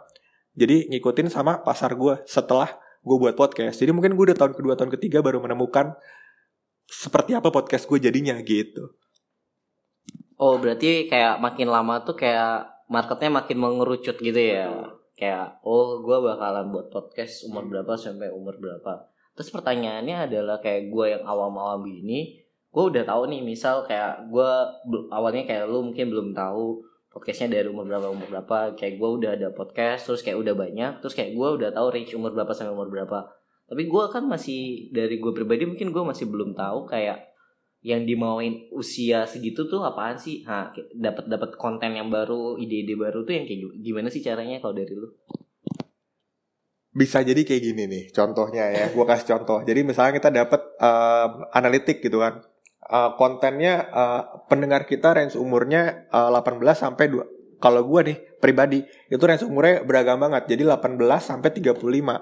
Jadi 0.55 0.87
ngikutin 0.95 1.35
sama 1.35 1.67
pasar 1.67 1.99
gue 1.99 2.23
setelah 2.31 2.71
gue 3.03 3.17
buat 3.19 3.35
podcast. 3.35 3.83
Jadi 3.83 3.91
mungkin 3.91 4.15
gue 4.15 4.31
udah 4.31 4.39
tahun 4.39 4.55
kedua 4.55 4.79
tahun 4.79 4.95
ketiga 4.95 5.19
baru 5.19 5.43
menemukan 5.43 5.99
seperti 6.87 7.35
apa 7.35 7.51
podcast 7.51 7.91
gue 7.91 7.99
jadinya 7.99 8.39
gitu. 8.47 8.95
Oh 10.39 10.63
berarti 10.63 11.11
kayak 11.11 11.43
makin 11.43 11.67
lama 11.67 12.07
tuh 12.07 12.15
kayak 12.15 12.87
marketnya 12.87 13.43
makin 13.43 13.59
mengerucut 13.59 14.15
gitu 14.15 14.39
ya? 14.39 14.71
Kayak 15.19 15.59
oh 15.67 16.07
gue 16.07 16.17
bakalan 16.23 16.71
buat 16.71 16.95
podcast 16.95 17.51
umur 17.51 17.67
berapa 17.67 17.99
sampai 17.99 18.31
umur 18.31 18.55
berapa? 18.63 19.11
Terus 19.35 19.51
pertanyaannya 19.51 20.31
adalah 20.31 20.63
kayak 20.63 20.95
gue 20.95 21.07
yang 21.19 21.27
awam-awam 21.27 21.83
gini 21.91 22.44
gue 22.75 22.85
udah 22.91 23.07
tahu 23.07 23.31
nih 23.31 23.41
misal 23.47 23.87
kayak 23.87 24.27
gue 24.27 24.51
awalnya 25.15 25.47
kayak 25.47 25.71
lu 25.71 25.87
mungkin 25.87 26.11
belum 26.11 26.35
tahu 26.35 26.83
podcastnya 27.15 27.63
dari 27.63 27.71
umur 27.71 27.87
berapa 27.87 28.11
umur 28.11 28.27
berapa 28.27 28.75
kayak 28.75 28.99
gue 28.99 29.11
udah 29.23 29.31
ada 29.39 29.55
podcast 29.55 30.11
terus 30.11 30.27
kayak 30.27 30.43
udah 30.43 30.59
banyak 30.59 30.99
terus 30.99 31.15
kayak 31.15 31.39
gue 31.39 31.49
udah 31.63 31.71
tahu 31.71 31.95
range 31.95 32.19
umur 32.19 32.35
berapa 32.35 32.51
sampai 32.51 32.75
umur 32.75 32.91
berapa 32.91 33.31
Tapi 33.65 33.89
gue 33.89 34.05
kan 34.13 34.29
masih 34.29 34.93
dari 34.93 35.17
gue 35.23 35.33
pribadi 35.33 35.65
mungkin 35.65 35.89
gue 35.89 36.03
masih 36.05 36.29
belum 36.29 36.53
tahu 36.53 36.85
kayak 36.85 37.33
yang 37.85 38.09
dimauin 38.09 38.69
usia 38.73 39.29
segitu 39.29 39.69
tuh 39.69 39.85
apaan 39.85 40.17
sih? 40.17 40.41
Nah, 40.45 40.73
dapat 40.97 41.29
dapat 41.29 41.51
konten 41.61 41.93
yang 41.93 42.09
baru, 42.09 42.57
ide-ide 42.57 42.97
baru 42.97 43.29
tuh 43.29 43.37
yang 43.37 43.45
kayak 43.45 43.61
gi- 43.61 43.93
gimana 43.93 44.09
sih 44.09 44.25
caranya 44.25 44.57
kalau 44.57 44.73
dari 44.73 44.97
lu? 44.97 45.09
Bisa 46.97 47.21
jadi 47.21 47.45
kayak 47.45 47.61
gini 47.61 47.85
nih, 47.85 48.05
contohnya 48.09 48.73
ya. 48.73 48.85
Gua 48.97 49.05
kasih 49.05 49.37
contoh. 49.37 49.61
Jadi 49.69 49.85
misalnya 49.85 50.17
kita 50.17 50.33
dapat 50.33 50.61
um, 50.81 51.31
analitik 51.53 52.01
gitu 52.01 52.25
kan. 52.25 52.41
Uh, 52.85 53.17
kontennya 53.17 53.89
uh, 53.89 54.45
pendengar 54.45 54.85
kita 54.85 55.17
range 55.17 55.41
umurnya 55.41 56.05
uh, 56.13 56.29
18 56.29 56.61
sampai 56.77 57.09
2 57.09 57.57
kalau 57.65 57.81
gua 57.81 58.05
nih 58.05 58.21
pribadi 58.45 58.85
itu 59.09 59.25
range 59.25 59.49
umurnya 59.49 59.81
beragam 59.89 60.21
banget. 60.21 60.53
Jadi 60.53 60.69
18 60.69 61.01
sampai 61.17 61.49
35 61.49 61.81
uh, 61.81 62.21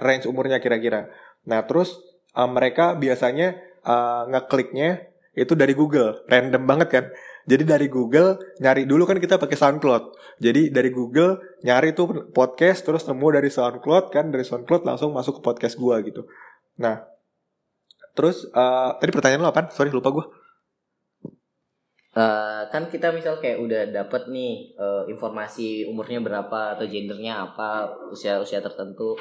range 0.00 0.24
umurnya 0.24 0.64
kira-kira. 0.64 1.12
Nah, 1.44 1.60
terus 1.68 2.00
uh, 2.32 2.48
mereka 2.48 2.96
biasanya 2.96 3.60
uh, 3.84 4.24
ngekliknya 4.32 5.12
itu 5.36 5.54
dari 5.54 5.76
Google, 5.76 6.24
random 6.26 6.64
banget 6.64 6.88
kan. 6.88 7.04
Jadi 7.48 7.64
dari 7.64 7.88
Google 7.88 8.40
nyari 8.60 8.84
dulu 8.84 9.08
kan 9.08 9.20
kita 9.20 9.36
pakai 9.36 9.56
SoundCloud. 9.56 10.36
Jadi 10.40 10.68
dari 10.68 10.88
Google 10.92 11.60
nyari 11.64 11.92
tuh 11.96 12.32
podcast 12.32 12.84
terus 12.84 13.04
nemu 13.08 13.28
dari 13.40 13.48
SoundCloud 13.48 14.08
kan 14.12 14.28
dari 14.32 14.44
SoundCloud 14.44 14.88
langsung 14.88 15.12
masuk 15.12 15.40
ke 15.40 15.42
podcast 15.44 15.76
gua 15.76 16.00
gitu. 16.04 16.28
Nah, 16.80 17.04
terus 18.18 18.50
uh, 18.50 18.98
tadi 18.98 19.14
pertanyaan 19.14 19.46
lo 19.46 19.50
apa? 19.54 19.70
Sorry 19.70 19.94
lupa 19.94 20.10
gua. 20.10 20.26
Eh, 22.18 22.62
kan 22.74 22.90
kita 22.90 23.14
misal 23.14 23.38
kayak 23.38 23.62
udah 23.62 23.82
dapet 23.94 24.26
nih 24.26 24.74
eh, 24.74 25.02
informasi 25.06 25.86
umurnya 25.86 26.18
berapa 26.18 26.74
atau 26.74 26.82
gendernya 26.90 27.46
apa 27.46 27.94
usia 28.10 28.42
usia 28.42 28.58
tertentu. 28.58 29.14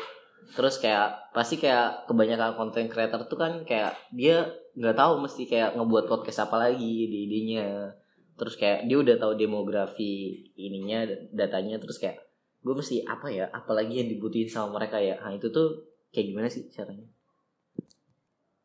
Terus 0.57 0.81
kayak 0.81 1.29
pasti 1.29 1.61
kayak 1.61 2.09
kebanyakan 2.09 2.57
konten 2.57 2.89
creator 2.89 3.21
tuh 3.29 3.37
kan 3.37 3.61
kayak 3.69 3.93
dia 4.09 4.49
nggak 4.73 4.97
tahu 4.97 5.21
mesti 5.21 5.45
kayak 5.45 5.77
ngebuat 5.77 6.09
podcast 6.09 6.49
apa 6.49 6.57
lagi 6.57 7.05
di 7.05 7.17
idenya. 7.29 7.93
Terus 8.33 8.57
kayak 8.57 8.89
dia 8.89 8.97
udah 8.97 9.15
tahu 9.21 9.37
demografi 9.37 10.41
ininya 10.57 11.05
datanya. 11.37 11.77
Terus 11.77 12.01
kayak 12.01 12.17
gue 12.65 12.73
mesti 12.73 13.05
apa 13.05 13.29
ya? 13.29 13.45
Apalagi 13.53 13.93
yang 14.01 14.09
dibutuhin 14.09 14.49
sama 14.49 14.79
mereka 14.81 14.97
ya? 14.97 15.21
Nah 15.21 15.37
itu 15.37 15.53
tuh 15.53 15.85
kayak 16.09 16.33
gimana 16.33 16.47
sih 16.49 16.65
caranya 16.73 17.16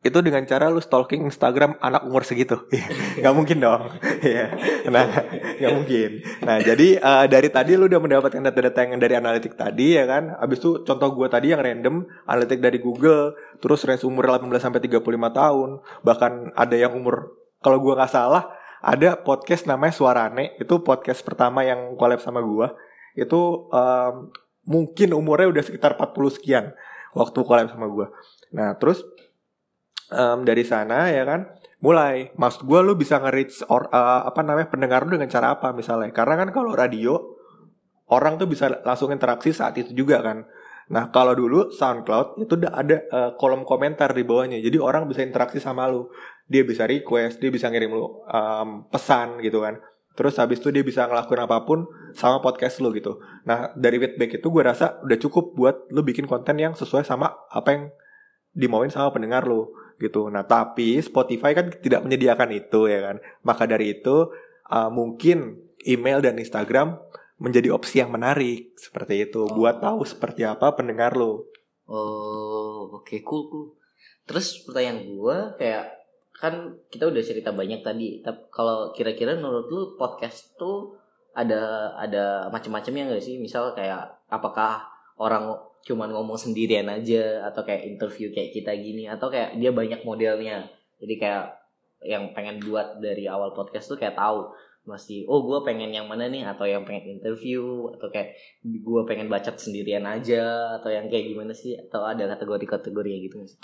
Itu 0.03 0.19
dengan 0.19 0.43
cara 0.43 0.67
lu 0.67 0.83
stalking 0.83 1.23
Instagram 1.23 1.79
anak 1.79 2.03
umur 2.03 2.27
segitu. 2.27 2.67
Gak 3.23 3.33
mungkin 3.33 3.63
dong. 3.63 3.87
Iya. 4.23 4.55
nah, 4.87 5.03
gak 5.59 5.71
mungkin. 5.75 6.23
Nah, 6.47 6.63
jadi 6.63 6.95
uh, 6.95 7.27
dari 7.27 7.51
tadi 7.51 7.75
lu 7.75 7.91
udah 7.91 7.99
mendapatkan 7.99 8.39
data-data 8.39 8.79
yang 8.87 8.95
dari 8.95 9.19
analitik 9.19 9.59
tadi 9.59 9.99
ya 9.99 10.07
kan. 10.07 10.39
Habis 10.39 10.63
itu 10.63 10.71
contoh 10.87 11.11
gua 11.11 11.27
tadi 11.27 11.51
yang 11.51 11.59
random, 11.59 12.07
analitik 12.23 12.63
dari 12.63 12.79
Google, 12.79 13.35
terus 13.59 13.83
range 13.83 14.07
umur 14.07 14.31
18 14.31 14.47
sampai 14.63 14.79
35 14.79 15.03
tahun, 15.35 15.69
bahkan 16.07 16.55
ada 16.55 16.75
yang 16.79 16.95
umur 16.95 17.35
kalau 17.59 17.83
gua 17.83 17.99
nggak 17.99 18.15
salah 18.15 18.47
ada 18.83 19.15
podcast 19.15 19.63
namanya 19.63 19.95
Suarane, 19.95 20.59
itu 20.59 20.83
podcast 20.83 21.23
pertama 21.23 21.63
yang 21.63 21.95
collab 21.95 22.19
sama 22.19 22.43
gua. 22.43 22.75
Itu 23.15 23.71
um, 23.71 24.27
mungkin 24.67 25.15
umurnya 25.15 25.47
udah 25.47 25.63
sekitar 25.63 25.95
40 25.95 26.35
sekian 26.35 26.65
waktu 27.15 27.39
collab 27.47 27.71
sama 27.71 27.87
gua. 27.87 28.11
Nah, 28.51 28.75
terus 28.75 28.99
um, 30.13 30.45
dari 30.45 30.63
sana 30.63 31.09
ya 31.09 31.25
kan 31.25 31.49
mulai. 31.83 32.31
Maksud 32.39 32.63
gue 32.63 32.79
lu 32.79 32.95
bisa 32.95 33.19
nge-reach 33.19 33.67
or 33.67 33.91
uh, 33.91 34.23
apa 34.23 34.39
namanya 34.39 34.71
pendengar 34.71 35.03
lu 35.03 35.19
dengan 35.19 35.27
cara 35.27 35.51
apa 35.51 35.75
misalnya? 35.75 36.15
Karena 36.15 36.39
kan 36.39 36.49
kalau 36.55 36.71
radio 36.71 37.19
orang 38.07 38.39
tuh 38.39 38.47
bisa 38.47 38.71
langsung 38.87 39.11
interaksi 39.11 39.51
saat 39.51 39.75
itu 39.75 39.91
juga 39.91 40.23
kan. 40.23 40.47
Nah 40.93 41.11
kalau 41.11 41.35
dulu 41.35 41.71
SoundCloud 41.71 42.43
itu 42.43 42.53
udah 42.55 42.71
ada 42.71 42.97
uh, 43.11 43.31
kolom 43.35 43.67
komentar 43.67 44.15
di 44.15 44.23
bawahnya. 44.23 44.63
Jadi 44.63 44.79
orang 44.79 45.11
bisa 45.11 45.25
interaksi 45.25 45.59
sama 45.59 45.91
lu. 45.91 46.07
Dia 46.47 46.63
bisa 46.63 46.87
request 46.87 47.43
dia 47.43 47.51
bisa 47.51 47.67
ngirim 47.67 47.91
lu 47.91 48.23
um, 48.27 48.87
pesan 48.87 49.43
gitu 49.43 49.59
kan. 49.59 49.79
Terus 50.13 50.37
habis 50.37 50.61
itu 50.61 50.69
dia 50.69 50.85
bisa 50.85 51.09
ngelakuin 51.09 51.41
apa 51.41 51.65
pun 51.65 51.89
sama 52.13 52.37
podcast 52.39 52.79
lu 52.79 52.93
gitu. 52.93 53.17
Nah 53.43 53.73
dari 53.73 53.97
feedback 53.97 54.39
itu 54.39 54.47
gue 54.47 54.63
rasa 54.63 55.01
udah 55.01 55.17
cukup 55.17 55.57
buat 55.57 55.75
lu 55.89 56.05
bikin 56.05 56.29
konten 56.29 56.55
yang 56.61 56.77
sesuai 56.77 57.01
sama 57.03 57.33
apa 57.49 57.69
yang 57.73 57.83
dimauin 58.53 58.93
sama 58.93 59.09
pendengar 59.09 59.43
lu 59.43 59.73
gitu. 59.97 60.29
Nah, 60.29 60.45
tapi 60.45 61.01
Spotify 61.01 61.53
kan 61.57 61.73
tidak 61.73 62.05
menyediakan 62.05 62.49
itu 62.53 62.89
ya 62.89 62.99
kan. 63.11 63.17
Maka 63.45 63.65
dari 63.65 63.97
itu 63.99 64.29
uh, 64.69 64.89
mungkin 64.89 65.59
email 65.83 66.23
dan 66.23 66.39
Instagram 66.39 66.97
menjadi 67.41 67.73
opsi 67.75 67.99
yang 67.99 68.13
menarik 68.13 68.71
seperti 68.79 69.27
itu 69.27 69.49
buat 69.51 69.83
tahu 69.83 70.05
seperti 70.07 70.47
apa 70.47 70.71
pendengar 70.77 71.17
lo. 71.17 71.49
Oh, 71.89 73.01
oke 73.01 73.19
cool 73.27 73.43
cool. 73.51 73.67
Terus 74.23 74.63
pertanyaan 74.63 75.03
gue 75.03 75.37
kayak 75.59 75.85
kan 76.39 76.79
kita 76.87 77.11
udah 77.11 77.23
cerita 77.23 77.51
banyak 77.51 77.83
tadi. 77.83 78.23
Tapi 78.23 78.47
kalau 78.47 78.95
kira-kira 78.95 79.35
menurut 79.35 79.67
lu 79.67 79.81
podcast 79.99 80.55
tuh 80.55 80.95
ada 81.35 81.91
ada 81.99 82.47
macam-macamnya 82.53 83.11
nggak 83.11 83.23
sih? 83.25 83.35
Misal 83.41 83.75
kayak 83.75 84.23
apakah 84.31 84.92
orang 85.17 85.53
cuman 85.83 86.15
ngomong 86.15 86.39
sendirian 86.39 86.87
aja 86.87 87.43
atau 87.51 87.67
kayak 87.67 87.83
interview 87.83 88.31
kayak 88.31 88.55
kita 88.55 88.71
gini 88.79 89.05
atau 89.11 89.27
kayak 89.27 89.59
dia 89.59 89.75
banyak 89.75 90.01
modelnya. 90.07 90.71
Jadi 91.03 91.19
kayak 91.19 91.59
yang 92.03 92.31
pengen 92.31 92.59
buat 92.63 92.99
dari 92.99 93.27
awal 93.27 93.51
podcast 93.51 93.91
tuh 93.91 93.99
kayak 93.99 94.15
tahu 94.15 94.51
mesti 94.83 95.23
oh 95.31 95.47
gue 95.47 95.63
pengen 95.63 95.95
yang 95.95 96.11
mana 96.11 96.27
nih 96.27 96.43
atau 96.43 96.67
yang 96.67 96.83
pengen 96.83 97.15
interview 97.15 97.87
atau 97.95 98.11
kayak 98.11 98.35
gue 98.63 99.01
pengen 99.07 99.31
baca 99.31 99.55
sendirian 99.55 100.03
aja 100.03 100.75
atau 100.79 100.91
yang 100.91 101.07
kayak 101.07 101.31
gimana 101.31 101.55
sih 101.55 101.79
atau 101.79 102.03
ada 102.03 102.27
kategori-kategori 102.35 103.11
gitu 103.31 103.47
sih? 103.47 103.59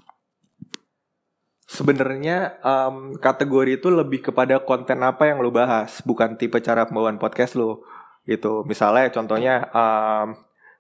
Sebenarnya 1.69 2.59
um, 2.65 3.13
kategori 3.19 3.77
itu 3.77 3.93
lebih 3.93 4.25
kepada 4.25 4.57
konten 4.65 5.05
apa 5.05 5.29
yang 5.29 5.37
lo 5.37 5.53
bahas, 5.53 6.01
bukan 6.01 6.33
tipe 6.33 6.57
cara 6.65 6.89
pembawaan 6.89 7.21
podcast 7.21 7.53
lo. 7.55 7.85
Gitu. 8.25 8.65
Misalnya 8.65 9.13
contohnya 9.13 9.69
um, 9.69 10.33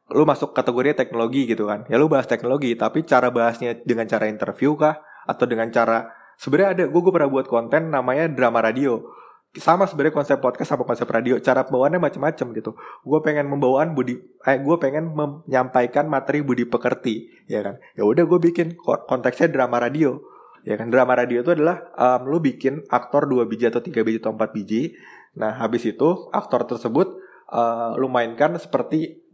lu 0.09 0.25
masuk 0.25 0.51
kategori 0.57 0.97
teknologi 0.97 1.45
gitu 1.45 1.69
kan. 1.69 1.85
Ya 1.85 2.01
lu 2.01 2.09
bahas 2.09 2.25
teknologi, 2.25 2.73
tapi 2.73 3.05
cara 3.05 3.29
bahasnya 3.29 3.77
dengan 3.85 4.09
cara 4.09 4.25
interview 4.25 4.73
kah? 4.73 5.01
Atau 5.29 5.45
dengan 5.45 5.69
cara 5.69 6.09
sebenarnya 6.41 6.69
ada 6.73 6.83
gue 6.89 7.01
gue 7.01 7.13
pernah 7.13 7.29
buat 7.29 7.45
konten 7.45 7.93
namanya 7.93 8.25
drama 8.29 8.65
radio. 8.65 9.01
Sama 9.49 9.89
sebenarnya 9.89 10.13
konsep 10.13 10.37
podcast 10.37 10.69
sama 10.69 10.85
konsep 10.85 11.09
radio. 11.09 11.41
Cara 11.41 11.65
pembawaannya 11.65 11.97
macam-macam 12.01 12.47
gitu. 12.53 12.71
Gue 13.01 13.19
pengen 13.25 13.49
membawaan 13.49 13.97
budi 13.97 14.17
eh 14.45 14.57
gue 14.61 14.75
pengen 14.77 15.13
menyampaikan 15.13 16.05
materi 16.05 16.45
budi 16.45 16.69
pekerti 16.69 17.29
ya 17.49 17.65
kan. 17.65 17.81
Ya 17.97 18.05
udah 18.05 18.29
gue 18.29 18.39
bikin 18.41 18.77
konteksnya 18.81 19.49
drama 19.49 19.81
radio. 19.81 20.21
Ya 20.65 20.77
kan 20.77 20.93
drama 20.93 21.17
radio 21.17 21.41
itu 21.41 21.55
adalah 21.55 21.89
um, 21.97 22.29
lu 22.29 22.37
bikin 22.37 22.85
aktor 22.93 23.25
dua 23.25 23.49
biji 23.49 23.69
atau 23.69 23.81
tiga 23.81 24.05
biji 24.05 24.21
atau 24.21 24.37
empat 24.37 24.53
biji. 24.53 24.93
Nah 25.37 25.57
habis 25.57 25.85
itu 25.85 26.29
aktor 26.29 26.69
tersebut 26.69 27.17
uh, 27.49 27.97
lu 27.97 28.05
mainkan 28.05 28.53
seperti 28.61 29.28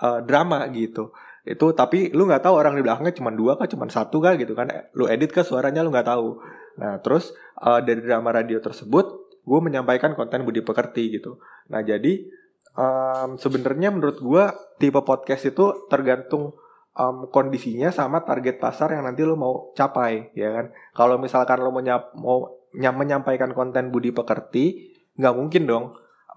uh, 0.00 0.20
drama 0.24 0.66
gitu. 0.72 1.12
Itu 1.46 1.72
tapi 1.78 2.10
lu 2.10 2.26
nggak 2.26 2.42
tahu 2.42 2.54
orang 2.58 2.74
di 2.74 2.82
belakangnya 2.82 3.14
cuma 3.14 3.30
dua 3.30 3.54
kah 3.54 3.70
cuma 3.70 3.86
satu 3.86 4.18
kah 4.18 4.34
gitu 4.34 4.52
kan. 4.58 4.68
Lu 4.98 5.06
edit 5.06 5.30
ke 5.30 5.46
suaranya 5.46 5.86
lu 5.86 5.94
nggak 5.94 6.08
tahu. 6.08 6.42
Nah 6.82 6.98
terus 7.00 7.32
uh, 7.62 7.80
dari 7.80 8.02
drama 8.02 8.34
radio 8.34 8.58
tersebut 8.58 9.26
gue 9.46 9.60
menyampaikan 9.62 10.18
konten 10.18 10.42
budi 10.42 10.60
pekerti 10.60 11.20
gitu. 11.20 11.38
Nah 11.70 11.80
jadi 11.86 12.26
um, 12.74 13.38
sebenarnya 13.38 13.94
menurut 13.94 14.18
gue 14.18 14.44
tipe 14.82 14.98
podcast 15.06 15.46
itu 15.46 15.86
tergantung 15.86 16.58
um, 16.98 17.30
kondisinya 17.30 17.94
sama 17.94 18.26
target 18.26 18.58
pasar 18.58 18.90
yang 18.98 19.06
nanti 19.06 19.22
lo 19.22 19.38
mau 19.38 19.70
capai 19.78 20.34
ya 20.34 20.50
kan. 20.50 20.66
Kalau 20.98 21.16
misalkan 21.22 21.62
lo 21.62 21.70
mau, 21.70 21.84
nyap, 21.84 22.10
mau 22.18 22.38
nyam, 22.74 22.94
menyampaikan 22.98 23.54
konten 23.54 23.94
budi 23.94 24.10
pekerti 24.10 24.92
nggak 25.16 25.34
mungkin 25.36 25.64
dong 25.64 25.84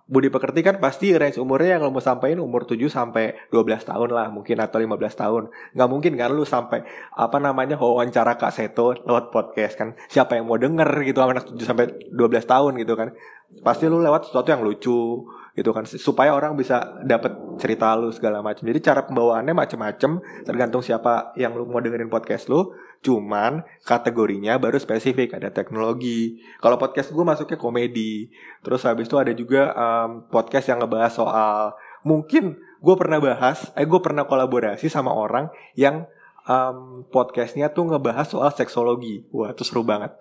Budi 0.09 0.33
Pekerti 0.33 0.65
kan 0.65 0.81
pasti 0.81 1.13
range 1.13 1.37
umurnya 1.37 1.77
yang 1.77 1.85
lo 1.85 1.93
mau 1.93 2.01
sampaikan 2.01 2.41
umur 2.41 2.65
7 2.65 2.81
sampai 2.89 3.37
12 3.53 3.93
tahun 3.93 4.09
lah 4.09 4.33
mungkin 4.33 4.57
atau 4.57 4.81
15 4.81 4.97
tahun. 5.13 5.43
Nggak 5.77 5.89
mungkin 5.93 6.13
kan 6.17 6.33
lu 6.33 6.49
sampai 6.49 6.81
apa 7.13 7.37
namanya 7.37 7.77
wawancara 7.77 8.33
Kak 8.33 8.49
Seto 8.49 8.97
lewat 9.05 9.29
podcast 9.29 9.77
kan. 9.77 9.93
Siapa 10.09 10.33
yang 10.33 10.49
mau 10.49 10.57
denger 10.57 10.89
gitu 11.05 11.21
anak 11.21 11.53
7 11.53 11.61
sampai 11.61 12.09
12 12.09 12.25
tahun 12.41 12.81
gitu 12.81 12.97
kan. 12.97 13.13
Pasti 13.61 13.85
lu 13.85 14.01
lewat 14.01 14.33
sesuatu 14.33 14.49
yang 14.49 14.65
lucu 14.65 15.29
gitu 15.53 15.75
kan 15.75 15.83
supaya 15.85 16.33
orang 16.33 16.57
bisa 16.57 16.97
dapat 17.05 17.35
cerita 17.61 17.93
lu 17.93 18.09
segala 18.09 18.41
macam. 18.41 18.65
Jadi 18.65 18.79
cara 18.81 19.05
pembawaannya 19.05 19.53
macam-macam 19.53 20.25
tergantung 20.41 20.81
siapa 20.81 21.37
yang 21.37 21.53
lu 21.53 21.69
mau 21.69 21.85
dengerin 21.85 22.09
podcast 22.09 22.49
lu. 22.49 22.73
Cuman 22.99 23.63
kategorinya 23.87 24.59
baru 24.59 24.75
spesifik 24.75 25.39
ada 25.39 25.47
teknologi. 25.51 26.43
Kalau 26.59 26.75
podcast 26.75 27.15
gue 27.15 27.23
masuknya 27.23 27.55
komedi. 27.55 28.27
Terus 28.59 28.83
habis 28.83 29.07
itu 29.07 29.15
ada 29.15 29.31
juga 29.31 29.71
um, 29.71 30.27
podcast 30.27 30.67
yang 30.67 30.83
ngebahas 30.83 31.13
soal 31.15 31.73
mungkin 32.03 32.59
gue 32.79 32.95
pernah 32.95 33.19
bahas, 33.19 33.71
eh 33.75 33.83
gue 33.83 33.99
pernah 33.99 34.23
kolaborasi 34.23 34.87
sama 34.87 35.11
orang 35.11 35.51
yang 35.75 36.07
um, 36.47 37.03
podcastnya 37.11 37.71
tuh 37.71 37.87
ngebahas 37.87 38.27
soal 38.27 38.51
seksologi. 38.51 39.27
Wah 39.31 39.51
itu 39.51 39.63
seru 39.63 39.83
banget. 39.83 40.15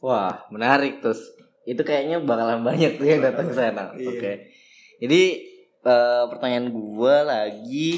Wah 0.00 0.44
menarik 0.48 1.04
terus. 1.04 1.20
Itu 1.66 1.82
kayaknya 1.82 2.22
bakalan 2.22 2.62
banyak 2.62 3.00
tuh 3.00 3.06
yang 3.08 3.20
datang 3.20 3.50
ke 3.50 3.54
sana. 3.56 3.92
Oke. 3.92 4.16
Okay. 4.16 4.34
Jadi 5.02 5.22
uh, 5.84 6.24
pertanyaan 6.32 6.72
gue 6.72 7.16
lagi 7.26 7.90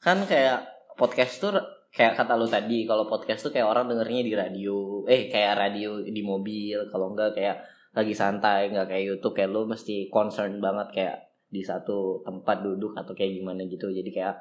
kan 0.00 0.24
kayak 0.24 0.64
podcast 0.96 1.36
tuh 1.40 1.79
kayak 1.90 2.14
kata 2.14 2.38
lu 2.38 2.46
tadi 2.46 2.86
kalau 2.86 3.10
podcast 3.10 3.50
tuh 3.50 3.52
kayak 3.52 3.66
orang 3.66 3.90
dengernya 3.90 4.22
di 4.22 4.34
radio. 4.34 5.02
Eh 5.10 5.26
kayak 5.26 5.58
radio 5.58 5.98
di 6.02 6.22
mobil 6.22 6.86
kalau 6.90 7.12
enggak 7.14 7.34
kayak 7.34 7.56
lagi 7.90 8.14
santai 8.14 8.70
nggak 8.70 8.86
kayak 8.86 9.04
YouTube 9.10 9.34
kayak 9.34 9.50
lu 9.50 9.66
mesti 9.66 10.06
concern 10.06 10.62
banget 10.62 10.88
kayak 10.94 11.16
di 11.50 11.66
satu 11.66 12.22
tempat 12.22 12.62
duduk 12.62 12.94
atau 12.94 13.10
kayak 13.12 13.42
gimana 13.42 13.66
gitu. 13.66 13.90
Jadi 13.90 14.10
kayak 14.14 14.38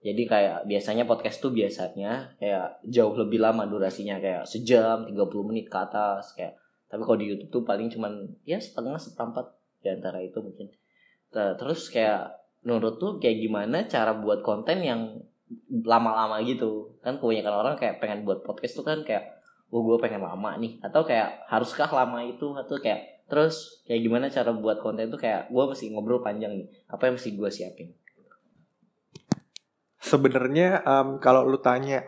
jadi 0.00 0.22
kayak 0.26 0.58
biasanya 0.66 1.04
podcast 1.04 1.38
tuh 1.44 1.52
biasanya 1.52 2.34
kayak 2.40 2.82
jauh 2.88 3.14
lebih 3.14 3.38
lama 3.38 3.68
durasinya 3.68 4.16
kayak 4.16 4.48
sejam 4.48 5.04
30 5.06 5.48
menit 5.48 5.68
ke 5.68 5.76
atas 5.76 6.32
kayak 6.32 6.56
tapi 6.90 7.06
kalau 7.06 7.20
di 7.20 7.30
YouTube 7.30 7.52
tuh 7.54 7.62
paling 7.62 7.86
cuman 7.86 8.26
ya 8.42 8.58
setengah 8.58 8.98
seperempat 8.98 9.46
di 9.78 9.88
antara 9.94 10.18
itu 10.18 10.42
mungkin. 10.42 10.74
Te- 11.30 11.54
terus 11.54 11.86
kayak 11.86 12.34
menurut 12.66 12.98
tuh 12.98 13.22
kayak 13.22 13.38
gimana 13.40 13.86
cara 13.86 14.18
buat 14.18 14.42
konten 14.42 14.82
yang 14.82 15.22
lama-lama 15.82 16.38
gitu 16.46 16.94
kan 17.02 17.18
kebanyakan 17.18 17.54
orang 17.54 17.74
kayak 17.74 17.98
pengen 17.98 18.22
buat 18.22 18.46
podcast 18.46 18.78
tuh 18.78 18.86
kan 18.86 19.02
kayak 19.02 19.42
oh 19.70 19.82
gue 19.82 19.98
pengen 19.98 20.22
lama 20.22 20.58
nih 20.58 20.78
atau 20.82 21.02
kayak 21.02 21.46
haruskah 21.50 21.90
lama 21.90 22.22
itu 22.22 22.54
atau 22.54 22.78
kayak 22.78 23.26
terus 23.30 23.82
kayak 23.86 24.02
gimana 24.02 24.26
cara 24.26 24.50
buat 24.50 24.82
konten 24.82 25.10
tuh 25.10 25.18
kayak 25.18 25.50
gue 25.50 25.64
mesti 25.70 25.94
ngobrol 25.94 26.22
panjang 26.22 26.54
nih 26.58 26.66
apa 26.90 27.10
yang 27.10 27.14
mesti 27.18 27.30
gue 27.34 27.50
siapin 27.50 27.88
Sebenarnya 30.00 30.80
em, 30.80 31.08
kalau 31.20 31.44
lu 31.44 31.60
tanya 31.60 32.02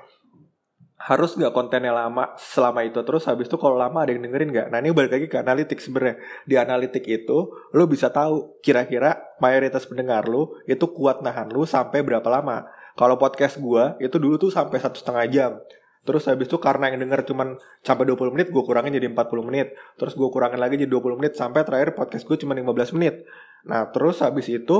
harus 1.02 1.34
nggak 1.34 1.50
kontennya 1.50 1.90
lama 1.90 2.30
selama 2.38 2.86
itu 2.86 3.02
terus 3.02 3.26
habis 3.26 3.50
itu 3.50 3.58
kalau 3.58 3.74
lama 3.74 4.06
ada 4.06 4.14
yang 4.14 4.22
dengerin 4.22 4.54
nggak? 4.54 4.66
Nah 4.70 4.78
ini 4.78 4.94
balik 4.94 5.12
lagi 5.12 5.26
ke 5.28 5.36
analitik 5.38 5.78
sebenarnya. 5.82 6.16
Di 6.46 6.54
analitik 6.56 7.04
itu 7.04 7.52
lu 7.74 7.84
bisa 7.90 8.08
tahu 8.08 8.62
kira-kira 8.62 9.18
mayoritas 9.42 9.84
pendengar 9.84 10.24
lu 10.30 10.56
itu 10.64 10.86
kuat 10.94 11.20
nahan 11.20 11.50
lu 11.50 11.66
sampai 11.66 12.00
berapa 12.06 12.24
lama. 12.30 12.64
Kalau 12.98 13.16
podcast 13.16 13.56
gua 13.58 13.96
itu 13.98 14.16
dulu 14.20 14.36
tuh 14.36 14.50
sampai 14.52 14.78
satu 14.80 15.00
setengah 15.00 15.24
jam. 15.28 15.52
Terus 16.02 16.26
habis 16.26 16.50
itu 16.50 16.58
karena 16.58 16.90
yang 16.90 16.98
denger 16.98 17.30
cuman 17.30 17.54
sampai 17.86 18.02
20 18.10 18.34
menit, 18.34 18.50
gue 18.50 18.62
kurangin 18.66 18.98
jadi 18.98 19.06
40 19.06 19.46
menit. 19.46 19.70
Terus 19.94 20.18
gue 20.18 20.28
kurangin 20.34 20.58
lagi 20.58 20.74
jadi 20.74 20.90
20 20.90 21.14
menit, 21.14 21.38
sampai 21.38 21.62
terakhir 21.62 21.94
podcast 21.94 22.26
gue 22.26 22.36
cuma 22.42 22.58
15 22.58 22.90
menit. 22.98 23.22
Nah, 23.62 23.86
terus 23.94 24.18
habis 24.18 24.50
itu, 24.50 24.76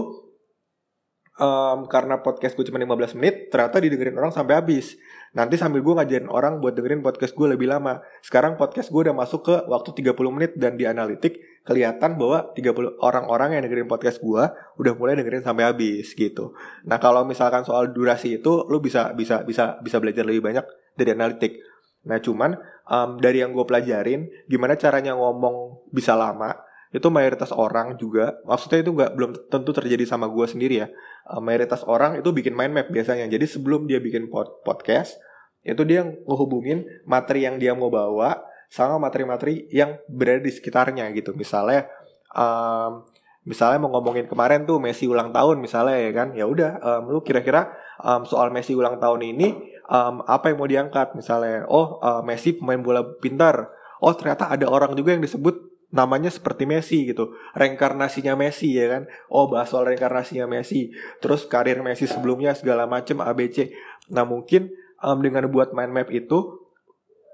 em, 1.38 1.78
karena 1.87 2.19
podcast 2.19 2.59
gue 2.59 2.66
cuma 2.66 2.83
15 2.83 3.14
menit, 3.14 3.54
ternyata 3.54 3.78
didengerin 3.78 4.19
orang 4.19 4.35
sampai 4.35 4.59
habis. 4.59 4.99
Nanti 5.32 5.56
sambil 5.56 5.80
gue 5.80 5.96
ngajarin 5.96 6.28
orang 6.28 6.60
buat 6.60 6.76
dengerin 6.76 7.00
podcast 7.00 7.32
gue 7.32 7.56
lebih 7.56 7.64
lama. 7.64 8.04
Sekarang 8.20 8.60
podcast 8.60 8.92
gue 8.92 9.08
udah 9.08 9.16
masuk 9.16 9.48
ke 9.48 9.54
waktu 9.64 10.04
30 10.04 10.12
menit 10.28 10.52
dan 10.60 10.76
di 10.76 10.84
analitik 10.84 11.40
kelihatan 11.64 12.20
bahwa 12.20 12.52
30 12.52 13.00
orang-orang 13.00 13.56
yang 13.56 13.64
dengerin 13.64 13.88
podcast 13.88 14.20
gue 14.20 14.44
udah 14.52 14.92
mulai 14.92 15.16
dengerin 15.16 15.40
sampai 15.40 15.72
habis 15.72 16.12
gitu. 16.12 16.52
Nah, 16.84 17.00
kalau 17.00 17.24
misalkan 17.24 17.64
soal 17.64 17.96
durasi 17.96 18.44
itu 18.44 18.68
lu 18.68 18.84
bisa 18.84 19.16
bisa 19.16 19.40
bisa 19.40 19.80
bisa 19.80 19.96
belajar 20.04 20.28
lebih 20.28 20.44
banyak 20.44 20.68
dari 21.00 21.10
analitik. 21.16 21.64
Nah, 22.04 22.20
cuman 22.20 22.52
em, 22.92 23.10
dari 23.16 23.40
yang 23.40 23.56
gue 23.56 23.64
pelajarin 23.64 24.28
gimana 24.52 24.76
caranya 24.76 25.16
ngomong 25.16 25.88
bisa 25.88 26.12
lama 26.12 26.71
itu 26.92 27.08
mayoritas 27.08 27.50
orang 27.56 27.96
juga 27.96 28.37
maksudnya 28.44 28.84
itu 28.84 28.92
nggak 28.92 29.12
belum 29.16 29.30
tentu 29.49 29.72
terjadi 29.72 30.04
sama 30.04 30.28
gue 30.28 30.44
sendiri 30.44 30.84
ya. 30.84 30.88
Eh, 31.32 31.40
mayoritas 31.40 31.82
orang 31.88 32.20
itu 32.20 32.28
bikin 32.30 32.52
mind 32.52 32.72
map 32.76 32.88
biasanya. 32.92 33.25
Jadi 33.32 33.49
sebelum 33.49 33.88
dia 33.88 33.99
bikin 33.99 34.28
pod- 34.28 34.61
podcast 34.61 35.16
itu 35.64 35.80
dia 35.88 36.04
ngehubungin 36.04 36.84
materi 37.08 37.49
yang 37.49 37.56
dia 37.56 37.72
mau 37.72 37.88
bawa 37.88 38.44
sama 38.68 39.00
materi-materi 39.00 39.72
yang 39.72 39.96
berada 40.04 40.44
di 40.44 40.52
sekitarnya 40.52 41.08
gitu. 41.16 41.32
Misalnya 41.32 41.88
em, 42.37 43.08
misalnya 43.49 43.80
mau 43.80 43.96
ngomongin 43.96 44.28
kemarin 44.28 44.68
tuh 44.68 44.76
Messi 44.76 45.08
ulang 45.08 45.32
tahun 45.32 45.64
misalnya 45.64 45.96
ya 45.96 46.12
kan? 46.12 46.28
Ya 46.37 46.44
udah 46.44 46.70
em, 46.76 47.02
lu 47.08 47.25
kira-kira 47.25 47.72
em, 48.04 48.28
soal 48.28 48.52
Messi 48.52 48.76
ulang 48.76 49.00
tahun 49.00 49.25
ini 49.25 49.49
em, 49.88 50.14
apa 50.28 50.52
yang 50.52 50.61
mau 50.61 50.68
diangkat? 50.68 51.16
Misalnya 51.16 51.64
oh 51.72 51.96
eh, 52.04 52.20
Messi 52.20 52.52
pemain 52.52 52.80
bola 52.84 53.00
pintar. 53.16 53.72
Oh 54.02 54.12
ternyata 54.12 54.52
ada 54.52 54.68
orang 54.68 54.92
juga 54.92 55.16
yang 55.16 55.25
disebut 55.25 55.71
namanya 55.92 56.32
seperti 56.32 56.64
Messi 56.64 57.05
gitu. 57.05 57.37
Reinkarnasinya 57.52 58.35
Messi 58.35 58.74
ya 58.74 58.88
kan? 58.88 59.02
Oh 59.28 59.46
bahas 59.46 59.70
soal 59.70 59.87
reinkarnasinya 59.92 60.48
Messi. 60.48 60.90
Terus 61.20 61.44
karir 61.46 61.85
Messi 61.85 62.09
sebelumnya 62.09 62.57
segala 62.57 62.88
macem 62.88 63.20
ABC 63.20 63.70
nah 64.11 64.26
mungkin 64.26 64.74
em, 64.98 65.18
dengan 65.22 65.46
buat 65.46 65.70
mind 65.70 65.92
map 65.94 66.09
itu 66.11 66.59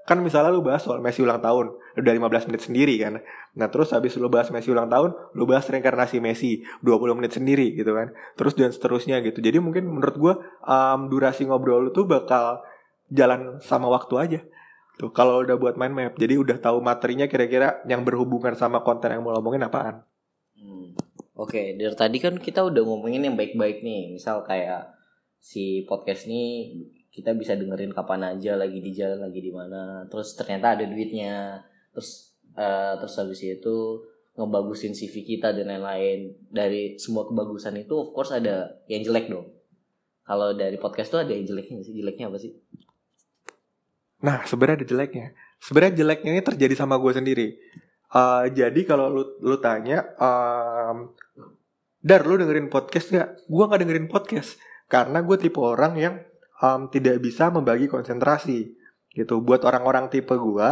kan 0.05 0.21
misalnya 0.21 0.53
lu 0.53 0.61
bahas 0.61 0.85
soal 0.85 1.01
Messi 1.01 1.25
ulang 1.25 1.41
tahun 1.41 1.73
udah 1.97 2.13
15 2.13 2.49
menit 2.53 2.61
sendiri 2.61 2.95
kan? 3.01 3.23
Nah 3.57 3.67
terus 3.73 3.89
habis 3.95 4.13
lu 4.19 4.29
bahas 4.29 4.53
Messi 4.53 4.69
ulang 4.69 4.91
tahun 4.91 5.15
lu 5.33 5.49
bahas 5.49 5.65
reinkarnasi 5.65 6.21
Messi 6.21 6.61
20 6.85 7.17
menit 7.17 7.33
sendiri 7.33 7.73
gitu 7.73 7.95
kan? 7.95 8.13
Terus 8.37 8.53
dan 8.53 8.69
seterusnya 8.69 9.23
gitu. 9.25 9.39
Jadi 9.41 9.57
mungkin 9.63 9.87
menurut 9.87 10.15
gua 10.19 10.33
em, 10.67 11.09
durasi 11.09 11.47
ngobrol 11.47 11.89
lu 11.89 11.91
tuh 11.95 12.05
bakal 12.05 12.61
jalan 13.09 13.57
sama 13.63 13.89
waktu 13.89 14.13
aja 14.19 14.39
tuh 14.99 15.15
kalau 15.15 15.39
udah 15.39 15.55
buat 15.55 15.79
mind 15.79 15.95
map 15.95 16.13
jadi 16.19 16.35
udah 16.35 16.59
tahu 16.59 16.83
materinya 16.83 17.31
kira-kira 17.31 17.79
yang 17.87 18.03
berhubungan 18.03 18.51
sama 18.59 18.83
konten 18.83 19.15
yang 19.15 19.23
mau 19.23 19.31
ngomongin 19.39 19.63
apaan 19.63 20.03
Hmm. 20.59 20.91
Oke, 21.39 21.79
dari 21.79 21.95
tadi 21.95 22.19
kan 22.19 22.35
kita 22.35 22.67
udah 22.67 22.83
ngomongin 22.83 23.23
yang 23.23 23.39
baik-baik 23.39 23.79
nih. 23.79 24.11
Misal 24.11 24.43
kayak 24.43 24.91
si 25.39 25.87
podcast 25.87 26.27
nih 26.27 26.75
kita 27.15 27.31
bisa 27.31 27.55
dengerin 27.55 27.95
kapan 27.95 28.35
aja 28.35 28.59
lagi 28.59 28.83
di 28.83 28.91
jalan 28.91 29.23
lagi 29.23 29.39
di 29.39 29.51
mana. 29.55 30.03
Terus 30.11 30.35
ternyata 30.35 30.75
ada 30.75 30.83
duitnya. 30.83 31.63
Terus 31.95 32.35
eh, 32.59 32.93
terus 32.99 33.15
habis 33.15 33.39
itu 33.39 33.77
ngebagusin 34.35 34.91
CV 34.91 35.23
kita 35.23 35.55
dan 35.55 35.71
lain-lain. 35.71 36.35
Dari 36.51 36.99
semua 36.99 37.23
kebagusan 37.23 37.79
itu 37.79 37.95
of 37.95 38.11
course 38.11 38.35
ada 38.35 38.83
yang 38.91 38.99
jelek 39.07 39.31
dong. 39.31 39.47
Kalau 40.27 40.53
dari 40.53 40.75
podcast 40.75 41.09
tuh 41.09 41.23
ada 41.23 41.31
yang 41.31 41.47
jeleknya 41.47 41.81
sih? 41.87 41.95
Jeleknya 41.95 42.27
apa 42.29 42.37
sih? 42.37 42.51
Nah, 44.19 44.43
sebenarnya 44.43 44.83
ada 44.83 44.87
jeleknya. 44.87 45.27
Sebenarnya 45.59 46.03
jeleknya 46.03 46.31
ini 46.35 46.43
terjadi 46.43 46.75
sama 46.75 46.99
gue 46.99 47.11
sendiri. 47.15 47.47
Eh, 48.09 48.45
jadi 48.51 48.81
kalau 48.89 49.07
lu 49.11 49.23
lu 49.39 49.57
tanya, 49.61 50.03
em, 50.17 51.13
Dar, 51.99 52.23
lu 52.23 52.39
dengerin 52.39 52.71
podcast 52.71 53.11
gak? 53.11 53.29
Gue 53.51 53.63
gak 53.67 53.79
dengerin 53.83 54.07
podcast. 54.07 54.55
Karena 54.87 55.19
gue 55.19 55.35
tipe 55.35 55.59
orang 55.59 55.93
yang 55.99 56.15
em, 56.63 56.81
tidak 56.91 57.19
bisa 57.19 57.51
membagi 57.51 57.91
konsentrasi. 57.91 58.75
Gitu. 59.11 59.35
Buat 59.43 59.67
orang-orang 59.67 60.07
tipe 60.07 60.31
gue, 60.31 60.69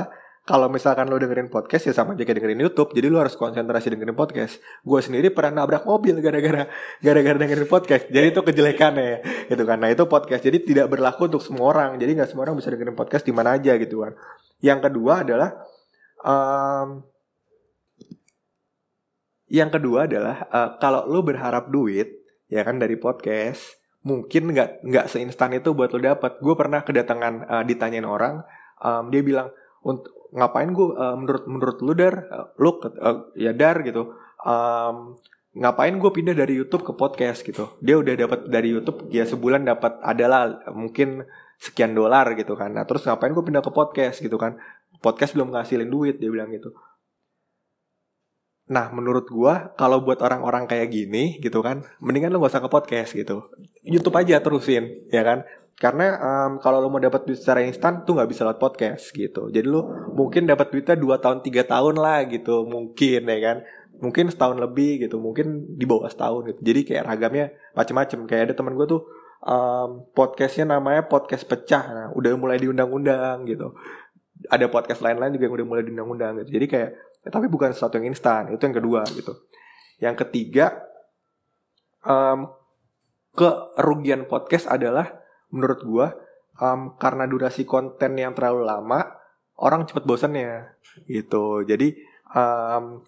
kalau 0.47 0.71
misalkan 0.71 1.11
lu 1.11 1.19
dengerin 1.19 1.51
podcast 1.51 1.91
ya 1.91 1.93
sama 1.93 2.15
aja 2.15 2.23
kayak 2.23 2.39
dengerin 2.39 2.63
YouTube. 2.63 2.95
Jadi 2.95 3.11
lu 3.11 3.19
harus 3.19 3.35
konsentrasi 3.35 3.91
dengerin 3.91 4.15
podcast. 4.15 4.63
Gue 4.79 5.03
sendiri 5.03 5.27
pernah 5.27 5.59
nabrak 5.61 5.83
mobil 5.83 6.23
gara-gara 6.23 6.71
gara-gara 7.03 7.35
dengerin 7.35 7.67
podcast. 7.67 8.07
Jadi 8.07 8.31
itu 8.31 8.39
kejelekannya 8.39 9.11
gitu 9.51 9.63
kan. 9.67 9.75
Nah 9.75 9.91
itu 9.91 10.07
podcast. 10.07 10.47
Jadi 10.47 10.63
tidak 10.63 10.87
berlaku 10.87 11.27
untuk 11.27 11.43
semua 11.43 11.75
orang. 11.75 11.99
Jadi 11.99 12.15
nggak 12.15 12.31
semua 12.31 12.47
orang 12.47 12.63
bisa 12.63 12.71
dengerin 12.71 12.95
podcast 12.95 13.27
di 13.27 13.35
mana 13.35 13.59
aja 13.59 13.75
gitu 13.75 14.07
kan. 14.07 14.15
Yang 14.63 14.79
kedua 14.87 15.13
adalah 15.27 15.49
em, 16.23 16.87
yang 19.51 19.67
kedua 19.67 20.07
adalah 20.07 20.47
eh, 20.47 20.69
kalau 20.79 21.11
lu 21.11 21.27
berharap 21.27 21.67
duit 21.67 22.23
ya 22.47 22.63
kan 22.63 22.79
dari 22.79 22.95
podcast 22.95 23.75
mungkin 24.07 24.55
nggak 24.55 24.87
nggak 24.87 25.05
seinstan 25.11 25.59
itu 25.59 25.75
buat 25.75 25.91
lu 25.91 25.99
dapat. 25.99 26.39
Gue 26.39 26.55
pernah 26.55 26.87
kedatangan 26.87 27.33
eh, 27.51 27.63
ditanyain 27.67 28.07
orang, 28.07 28.47
em, 28.79 29.11
dia 29.11 29.19
bilang 29.27 29.51
untuk 29.83 30.16
ngapain 30.37 30.69
gue 30.69 30.93
menurut 30.93 31.43
menurut 31.49 31.77
lu 31.81 31.93
dar? 31.97 32.15
Eh, 32.29 32.45
lu 32.61 32.69
eh, 32.77 33.17
ya 33.41 33.51
dar 33.57 33.81
gitu. 33.81 34.13
Em, 34.45 35.17
ngapain 35.57 35.95
gue 35.97 36.11
pindah 36.13 36.37
dari 36.37 36.53
YouTube 36.53 36.85
ke 36.85 36.93
podcast 36.93 37.41
gitu? 37.41 37.73
Dia 37.81 37.97
udah 37.97 38.13
dapat 38.13 38.45
dari 38.45 38.69
YouTube 38.69 39.09
ya 39.09 39.25
sebulan 39.25 39.65
dapat 39.65 39.97
adalah 40.05 40.61
mungkin 40.69 41.25
sekian 41.57 41.97
dolar 41.97 42.37
gitu 42.37 42.53
kan. 42.53 42.77
Nah 42.77 42.85
terus 42.85 43.01
ngapain 43.09 43.33
gue 43.33 43.41
pindah 43.41 43.65
ke 43.65 43.73
podcast 43.73 44.21
gitu 44.21 44.37
kan? 44.37 44.61
Podcast 45.01 45.33
belum 45.33 45.57
ngasilin 45.57 45.89
duit 45.89 46.21
dia 46.21 46.29
bilang 46.29 46.53
gitu. 46.53 46.69
Nah 48.69 48.93
menurut 48.93 49.25
gue 49.25 49.53
kalau 49.73 50.05
buat 50.05 50.21
orang-orang 50.21 50.69
kayak 50.69 50.93
gini 50.93 51.41
gitu 51.41 51.65
kan 51.65 51.81
mendingan 51.97 52.29
lu 52.29 52.43
gak 52.43 52.53
usah 52.53 52.61
ke 52.61 52.69
podcast 52.69 53.17
gitu. 53.17 53.49
YouTube 53.81 54.13
aja 54.13 54.37
terusin 54.37 55.09
ya 55.09 55.25
kan 55.25 55.41
karena 55.77 56.17
em, 56.17 56.51
kalau 56.57 56.81
lo 56.81 56.89
mau 56.89 56.97
dapat 56.97 57.29
duit 57.29 57.37
secara 57.37 57.61
instan 57.61 58.01
tuh 58.01 58.17
nggak 58.17 58.29
bisa 58.33 58.41
lewat 58.49 58.57
podcast 58.57 59.13
gitu. 59.13 59.53
Jadi 59.53 59.61
lu 59.61 59.85
mungkin 60.17 60.49
dapat 60.49 60.73
duitnya 60.73 60.97
2 60.97 61.21
tahun 61.21 61.37
tiga 61.45 61.69
tahun 61.69 62.01
lah 62.01 62.25
gitu. 62.33 62.65
Mungkin 62.65 63.29
ya 63.29 63.39
kan? 63.45 63.57
Mungkin 64.01 64.33
setahun 64.33 64.57
lebih 64.57 65.05
gitu. 65.05 65.21
Mungkin 65.21 65.77
di 65.77 65.85
bawah 65.85 66.09
setahun 66.09 66.49
gitu. 66.49 66.59
Jadi 66.65 66.81
kayak 66.81 67.03
ragamnya 67.05 67.53
macem-macem. 67.77 68.25
Kayak 68.25 68.43
ada 68.49 68.53
teman 68.57 68.73
gue 68.73 68.89
tuh 68.89 69.05
em, 69.45 69.89
podcastnya 70.17 70.65
namanya 70.81 71.05
podcast 71.05 71.45
pecah. 71.45 71.85
Nah, 71.93 72.07
udah 72.17 72.33
mulai 72.41 72.57
diundang-undang 72.57 73.45
gitu. 73.45 73.77
Ada 74.49 74.73
podcast 74.73 75.05
lain-lain 75.05 75.37
juga 75.37 75.45
yang 75.45 75.55
udah 75.61 75.67
mulai 75.69 75.83
diundang-undang 75.85 76.41
gitu. 76.41 76.57
Jadi 76.57 76.65
kayak 76.73 76.89
ya, 77.21 77.29
tapi 77.29 77.45
bukan 77.53 77.69
sesuatu 77.77 78.01
yang 78.01 78.09
instan. 78.09 78.49
Itu 78.49 78.65
yang 78.65 78.81
kedua 78.81 79.05
gitu. 79.13 79.45
Yang 80.01 80.25
ketiga 80.25 80.89
em, 82.01 82.49
kerugian 83.37 84.25
podcast 84.25 84.65
adalah 84.73 85.26
menurut 85.53 85.79
gua 85.83 86.07
em, 86.59 86.93
karena 86.97 87.23
durasi 87.29 87.63
konten 87.63 88.17
yang 88.17 88.33
terlalu 88.33 88.65
lama 88.65 89.07
orang 89.57 89.85
cepet 89.85 90.03
bosannya 90.03 90.73
gitu 91.09 91.63
jadi 91.63 91.97
em, 92.33 93.01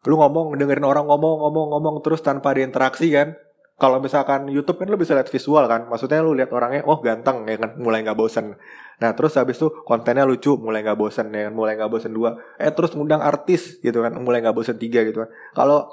lu 0.00 0.14
ngomong 0.16 0.56
dengerin 0.56 0.86
orang 0.86 1.04
ngomong 1.04 1.44
ngomong 1.44 1.66
ngomong 1.76 1.96
terus 2.00 2.24
tanpa 2.24 2.56
ada 2.56 2.64
interaksi 2.64 3.12
kan 3.12 3.36
kalau 3.80 3.96
misalkan 3.96 4.44
YouTube 4.52 4.76
kan 4.76 4.92
lu 4.92 5.00
bisa 5.00 5.16
lihat 5.16 5.32
visual 5.32 5.64
kan, 5.64 5.88
maksudnya 5.88 6.20
lu 6.20 6.36
lihat 6.36 6.52
orangnya, 6.52 6.84
oh 6.84 7.00
ganteng 7.00 7.48
ya 7.48 7.56
kan, 7.56 7.80
mulai 7.80 8.04
nggak 8.04 8.12
bosen. 8.12 8.60
Nah 9.00 9.10
terus 9.16 9.40
habis 9.40 9.56
itu 9.56 9.72
kontennya 9.88 10.28
lucu, 10.28 10.60
mulai 10.60 10.84
nggak 10.84 11.00
bosen 11.00 11.32
ya 11.32 11.48
kan, 11.48 11.56
mulai 11.56 11.80
nggak 11.80 11.88
bosen 11.88 12.12
dua. 12.12 12.36
Eh 12.60 12.68
terus 12.76 12.92
ngundang 12.92 13.24
artis 13.24 13.80
gitu 13.80 14.04
kan, 14.04 14.12
mulai 14.20 14.44
nggak 14.44 14.52
bosen 14.52 14.76
tiga 14.76 15.00
gitu 15.08 15.24
kan. 15.24 15.32
Kalau 15.56 15.88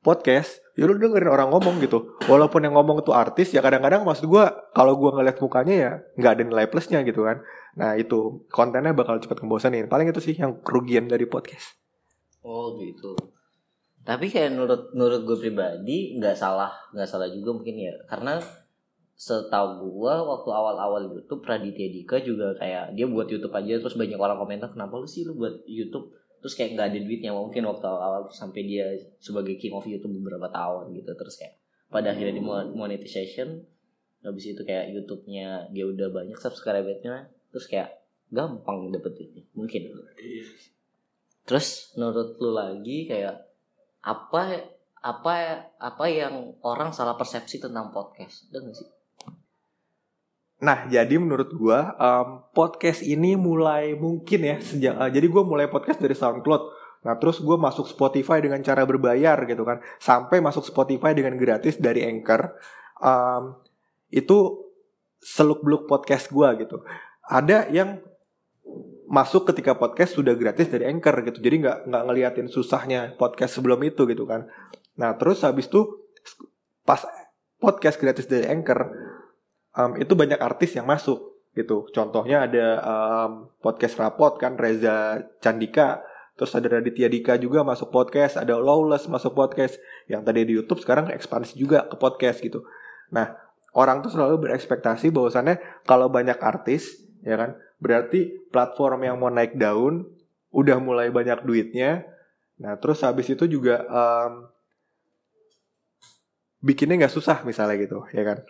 podcast, 0.00 0.64
ya 0.78 0.86
lu 0.86 0.94
dengerin 0.94 1.26
orang 1.26 1.50
ngomong 1.50 1.82
gitu. 1.82 2.14
Walaupun 2.30 2.62
yang 2.62 2.78
ngomong 2.78 3.02
itu 3.02 3.10
artis, 3.10 3.50
ya 3.50 3.58
kadang-kadang 3.58 4.06
maksud 4.06 4.30
gua 4.30 4.70
kalau 4.70 4.94
gua 4.94 5.18
ngeliat 5.18 5.42
mukanya 5.42 5.74
ya 5.74 5.90
nggak 6.14 6.32
ada 6.38 6.42
nilai 6.46 6.66
plusnya 6.70 7.02
gitu 7.02 7.26
kan. 7.26 7.42
Nah 7.74 7.98
itu 7.98 8.46
kontennya 8.46 8.94
bakal 8.94 9.18
cepet 9.18 9.42
ngebosenin. 9.42 9.90
Paling 9.90 10.14
itu 10.14 10.22
sih 10.22 10.38
yang 10.38 10.62
kerugian 10.62 11.10
dari 11.10 11.26
podcast. 11.26 11.74
Oh 12.46 12.78
gitu. 12.78 13.18
Tapi 14.06 14.30
kayak 14.30 14.54
menurut 14.54 14.94
menurut 14.94 15.20
gue 15.26 15.36
pribadi 15.50 16.14
nggak 16.16 16.38
salah 16.38 16.70
nggak 16.94 17.10
salah 17.10 17.26
juga 17.26 17.58
mungkin 17.58 17.76
ya 17.76 17.92
karena 18.06 18.38
setahu 19.18 19.98
gue 19.98 20.14
waktu 20.14 20.50
awal-awal 20.54 21.10
YouTube 21.10 21.42
Raditya 21.42 21.90
Dika 21.90 22.22
juga 22.22 22.54
kayak 22.54 22.94
dia 22.94 23.10
buat 23.10 23.26
YouTube 23.26 23.50
aja 23.50 23.82
terus 23.82 23.98
banyak 23.98 24.14
orang 24.14 24.38
komentar 24.38 24.70
kenapa 24.70 24.94
lu 24.94 25.10
sih 25.10 25.26
lu 25.26 25.34
buat 25.34 25.66
YouTube 25.66 26.14
terus 26.38 26.54
kayak 26.54 26.78
nggak 26.78 26.88
ada 26.94 26.98
duitnya 27.02 27.30
mungkin 27.34 27.66
waktu 27.66 27.86
awal 27.86 28.30
sampai 28.30 28.62
dia 28.66 28.86
sebagai 29.18 29.58
king 29.58 29.74
of 29.74 29.86
YouTube 29.86 30.14
beberapa 30.22 30.50
tahun 30.50 30.94
gitu. 30.94 31.10
Terus 31.14 31.34
kayak 31.38 31.54
pada 31.88 32.12
akhirnya 32.12 32.34
di 32.36 32.44
monetization 32.76 33.64
habis 34.18 34.50
itu 34.50 34.62
kayak 34.66 34.90
YouTube-nya 34.92 35.70
dia 35.70 35.84
udah 35.86 36.10
banyak 36.10 36.34
subscribernya 36.36 37.30
terus 37.54 37.70
kayak 37.70 38.02
gampang 38.28 38.90
dapet 38.90 39.14
duitnya 39.14 39.44
mungkin. 39.54 39.82
Terus 41.48 41.96
menurut 41.96 42.36
lu 42.42 42.52
lagi 42.52 43.08
kayak 43.08 43.40
apa 44.04 44.68
apa 44.98 45.34
apa 45.78 46.04
yang 46.10 46.58
orang 46.66 46.90
salah 46.90 47.14
persepsi 47.14 47.62
tentang 47.62 47.94
podcast? 47.94 48.50
Ada 48.50 48.58
nggak 48.58 48.76
sih 48.76 48.97
Nah, 50.58 50.90
jadi 50.90 51.14
menurut 51.22 51.54
gua 51.54 51.94
um, 51.94 52.42
podcast 52.50 53.06
ini 53.06 53.38
mulai 53.38 53.94
mungkin 53.94 54.40
ya 54.42 54.56
sejak 54.58 54.94
uh, 54.98 55.06
jadi 55.06 55.26
gua 55.30 55.46
mulai 55.46 55.70
podcast 55.70 56.02
dari 56.02 56.18
SoundCloud. 56.18 56.62
Nah, 57.06 57.14
terus 57.14 57.38
gua 57.38 57.54
masuk 57.54 57.86
Spotify 57.86 58.42
dengan 58.42 58.58
cara 58.66 58.82
berbayar 58.82 59.38
gitu 59.46 59.62
kan. 59.62 59.78
Sampai 60.02 60.42
masuk 60.42 60.66
Spotify 60.66 61.14
dengan 61.14 61.38
gratis 61.38 61.78
dari 61.78 62.02
Anchor. 62.02 62.58
Um, 62.98 63.54
itu 64.10 64.66
seluk-beluk 65.22 65.86
podcast 65.86 66.26
gua 66.34 66.58
gitu. 66.58 66.82
Ada 67.22 67.70
yang 67.70 68.02
masuk 69.06 69.46
ketika 69.54 69.78
podcast 69.78 70.18
sudah 70.18 70.34
gratis 70.34 70.66
dari 70.66 70.90
Anchor 70.90 71.22
gitu. 71.22 71.38
Jadi 71.38 71.54
nggak 71.62 71.78
nggak 71.86 72.02
ngeliatin 72.02 72.46
susahnya 72.50 73.14
podcast 73.14 73.54
sebelum 73.54 73.78
itu 73.86 74.10
gitu 74.10 74.26
kan. 74.26 74.50
Nah, 74.98 75.14
terus 75.14 75.46
habis 75.46 75.70
itu 75.70 76.02
pas 76.82 77.06
podcast 77.62 77.94
gratis 78.02 78.26
dari 78.26 78.50
Anchor 78.50 79.07
um, 79.78 79.94
itu 79.94 80.12
banyak 80.18 80.42
artis 80.42 80.74
yang 80.74 80.90
masuk 80.90 81.38
gitu. 81.54 81.86
Contohnya 81.94 82.50
ada 82.50 82.66
um, 82.82 83.30
podcast 83.62 83.94
Rapot 83.98 84.34
kan 84.36 84.58
Reza 84.58 85.22
Candika, 85.38 86.02
terus 86.34 86.50
ada 86.58 86.66
Raditya 86.66 87.06
Dika 87.06 87.38
juga 87.38 87.62
masuk 87.62 87.94
podcast, 87.94 88.38
ada 88.38 88.58
Lawless 88.58 89.06
masuk 89.06 89.38
podcast. 89.38 89.78
Yang 90.10 90.22
tadi 90.26 90.40
di 90.42 90.52
YouTube 90.58 90.82
sekarang 90.82 91.14
ekspansi 91.14 91.54
juga 91.54 91.86
ke 91.86 91.94
podcast 91.94 92.42
gitu. 92.42 92.66
Nah, 93.14 93.38
orang 93.74 94.02
tuh 94.02 94.10
selalu 94.10 94.50
berekspektasi 94.50 95.14
bahwasannya 95.14 95.86
kalau 95.86 96.10
banyak 96.10 96.36
artis 96.42 96.98
ya 97.22 97.34
kan, 97.38 97.58
berarti 97.82 98.50
platform 98.50 99.06
yang 99.06 99.16
mau 99.18 99.30
naik 99.30 99.58
daun 99.58 100.06
udah 100.54 100.78
mulai 100.78 101.10
banyak 101.10 101.42
duitnya. 101.42 102.06
Nah, 102.58 102.74
terus 102.78 103.02
habis 103.06 103.30
itu 103.30 103.46
juga 103.46 103.86
um, 103.86 104.50
bikinnya 106.58 107.06
nggak 107.06 107.14
susah 107.14 107.46
misalnya 107.46 107.78
gitu, 107.78 108.02
ya 108.10 108.26
kan? 108.26 108.42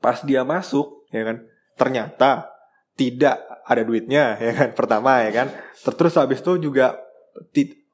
Pas 0.00 0.20
dia 0.22 0.44
masuk 0.46 1.06
ya 1.10 1.22
kan 1.24 1.46
ternyata 1.76 2.56
tidak 2.96 3.36
ada 3.68 3.82
duitnya 3.84 4.36
ya 4.44 4.52
kan 4.56 4.68
pertama 4.72 5.22
ya 5.22 5.30
kan. 5.44 5.48
Terus 5.76 6.14
habis 6.16 6.40
itu 6.40 6.70
juga 6.70 6.96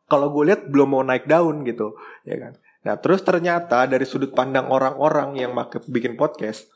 kalau 0.07 0.29
gue 0.31 0.53
lihat 0.53 0.71
belum 0.71 0.89
mau 0.97 1.03
naik 1.03 1.27
daun 1.27 1.67
gitu 1.67 1.99
ya 2.23 2.39
kan. 2.39 2.53
Nah 2.87 2.95
terus 2.99 3.21
ternyata 3.27 3.85
dari 3.91 4.07
sudut 4.07 4.31
pandang 4.33 4.71
orang-orang 4.71 5.39
yang 5.39 5.53
make, 5.53 5.83
bikin 5.91 6.15
podcast 6.15 6.71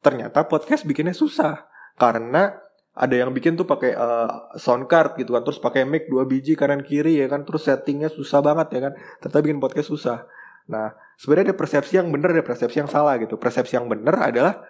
ternyata 0.00 0.46
podcast 0.46 0.86
bikinnya 0.86 1.14
susah. 1.14 1.66
Karena 1.98 2.52
ada 2.92 3.14
yang 3.16 3.32
bikin 3.32 3.56
tuh 3.56 3.64
pakai 3.64 3.96
uh, 3.96 4.52
sound 4.60 4.84
card 4.84 5.16
gitu 5.16 5.32
kan 5.32 5.40
terus 5.40 5.56
pakai 5.56 5.88
mic 5.88 6.12
dua 6.12 6.28
biji 6.28 6.52
kanan 6.52 6.84
kiri 6.84 7.24
ya 7.24 7.26
kan 7.32 7.48
terus 7.48 7.64
settingnya 7.64 8.12
susah 8.12 8.44
banget 8.44 8.68
ya 8.78 8.80
kan. 8.90 8.92
Ternyata 9.24 9.38
bikin 9.42 9.58
podcast 9.58 9.88
susah. 9.88 10.18
Nah 10.68 10.92
sebenarnya 11.16 11.52
ada 11.52 11.56
persepsi 11.56 11.96
yang 11.98 12.12
benar 12.12 12.36
ada 12.36 12.44
persepsi 12.44 12.84
yang 12.84 12.90
salah 12.92 13.16
gitu. 13.18 13.40
Persepsi 13.40 13.80
yang 13.80 13.88
benar 13.88 14.20
adalah 14.20 14.60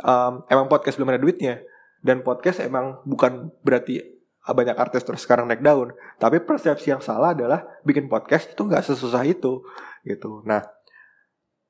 um, 0.00 0.40
emang 0.48 0.66
podcast 0.72 0.96
belum 0.96 1.12
ada 1.12 1.20
duitnya. 1.20 1.60
Dan 2.02 2.24
podcast 2.24 2.64
emang 2.64 2.98
bukan 3.06 3.52
berarti 3.62 4.02
banyak 4.42 4.74
artis 4.74 5.06
terus 5.06 5.22
sekarang 5.22 5.46
naik 5.46 5.62
daun. 5.62 5.94
Tapi 6.18 6.42
persepsi 6.42 6.90
yang 6.90 6.98
salah 6.98 7.30
adalah 7.30 7.62
bikin 7.86 8.10
podcast 8.10 8.50
itu 8.50 8.62
nggak 8.66 8.82
sesusah 8.82 9.22
itu 9.22 9.62
gitu. 10.02 10.42
Nah 10.42 10.66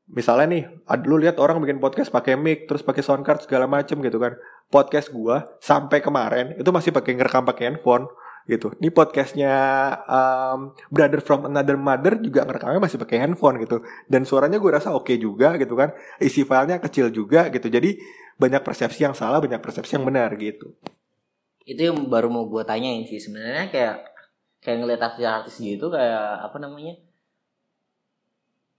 misalnya 0.08 0.46
nih 0.48 0.64
lu 1.04 1.20
lihat 1.20 1.36
orang 1.36 1.60
bikin 1.60 1.78
podcast 1.78 2.08
pakai 2.08 2.40
mic 2.40 2.64
terus 2.64 2.80
pakai 2.80 3.04
sound 3.04 3.28
card 3.28 3.44
segala 3.44 3.68
macem 3.68 4.00
gitu 4.00 4.16
kan. 4.16 4.32
Podcast 4.72 5.12
gua 5.12 5.52
sampai 5.60 6.00
kemarin 6.00 6.56
itu 6.56 6.70
masih 6.72 6.96
pakai 6.96 7.12
ngerekam 7.12 7.44
pakai 7.44 7.64
handphone 7.68 8.08
gitu. 8.46 8.74
Ini 8.78 8.90
podcastnya 8.90 9.54
um, 10.06 10.74
Brother 10.90 11.20
from 11.22 11.46
Another 11.46 11.78
Mother 11.78 12.18
juga 12.18 12.42
ngerekamnya 12.42 12.82
masih 12.82 12.98
pakai 12.98 13.22
handphone 13.22 13.62
gitu. 13.62 13.82
Dan 14.10 14.26
suaranya 14.26 14.58
gue 14.58 14.70
rasa 14.70 14.90
oke 14.90 15.10
okay 15.10 15.16
juga 15.18 15.54
gitu 15.58 15.78
kan. 15.78 15.94
Isi 16.18 16.42
filenya 16.42 16.82
kecil 16.82 17.14
juga 17.14 17.50
gitu. 17.50 17.70
Jadi 17.70 17.98
banyak 18.36 18.62
persepsi 18.64 19.06
yang 19.06 19.14
salah, 19.14 19.38
banyak 19.38 19.62
persepsi 19.62 19.94
yang 19.94 20.04
benar 20.06 20.34
gitu. 20.38 20.74
Itu 21.62 21.80
yang 21.92 22.10
baru 22.10 22.26
mau 22.26 22.50
gue 22.50 22.66
tanyain 22.66 23.06
sih 23.06 23.22
sebenarnya 23.22 23.70
kayak 23.70 23.96
kayak 24.62 24.78
ngeliat 24.78 25.02
artis-artis 25.02 25.58
gitu 25.58 25.90
kayak 25.90 26.46
apa 26.46 26.58
namanya 26.62 26.94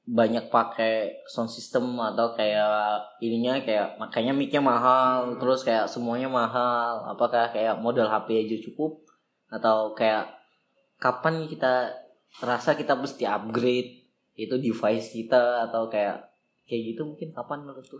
banyak 0.04 0.52
pakai 0.52 1.23
sound 1.32 1.47
system 1.47 1.95
atau 1.95 2.36
kayak 2.36 3.04
ininya 3.23 3.60
kayak 3.63 3.95
makanya 3.95 4.36
micnya 4.36 4.60
mahal 4.60 5.39
terus 5.39 5.63
kayak 5.63 5.88
semuanya 5.88 6.28
mahal 6.28 7.08
apakah 7.08 7.52
kayak 7.56 7.80
modal 7.80 8.12
HP 8.12 8.47
aja 8.47 8.56
cukup 8.67 9.03
atau 9.54 9.94
kayak 9.94 10.34
kapan 10.98 11.46
kita 11.46 11.94
rasa 12.42 12.74
kita 12.74 12.98
mesti 12.98 13.30
upgrade 13.30 14.10
itu 14.34 14.56
device 14.58 15.13
kita 15.13 15.70
atau 15.70 15.86
kayak 15.86 16.34
kayak 16.66 16.82
gitu 16.94 17.06
mungkin 17.06 17.30
kapan 17.30 17.62
menurut 17.62 17.86
lu? 17.86 18.00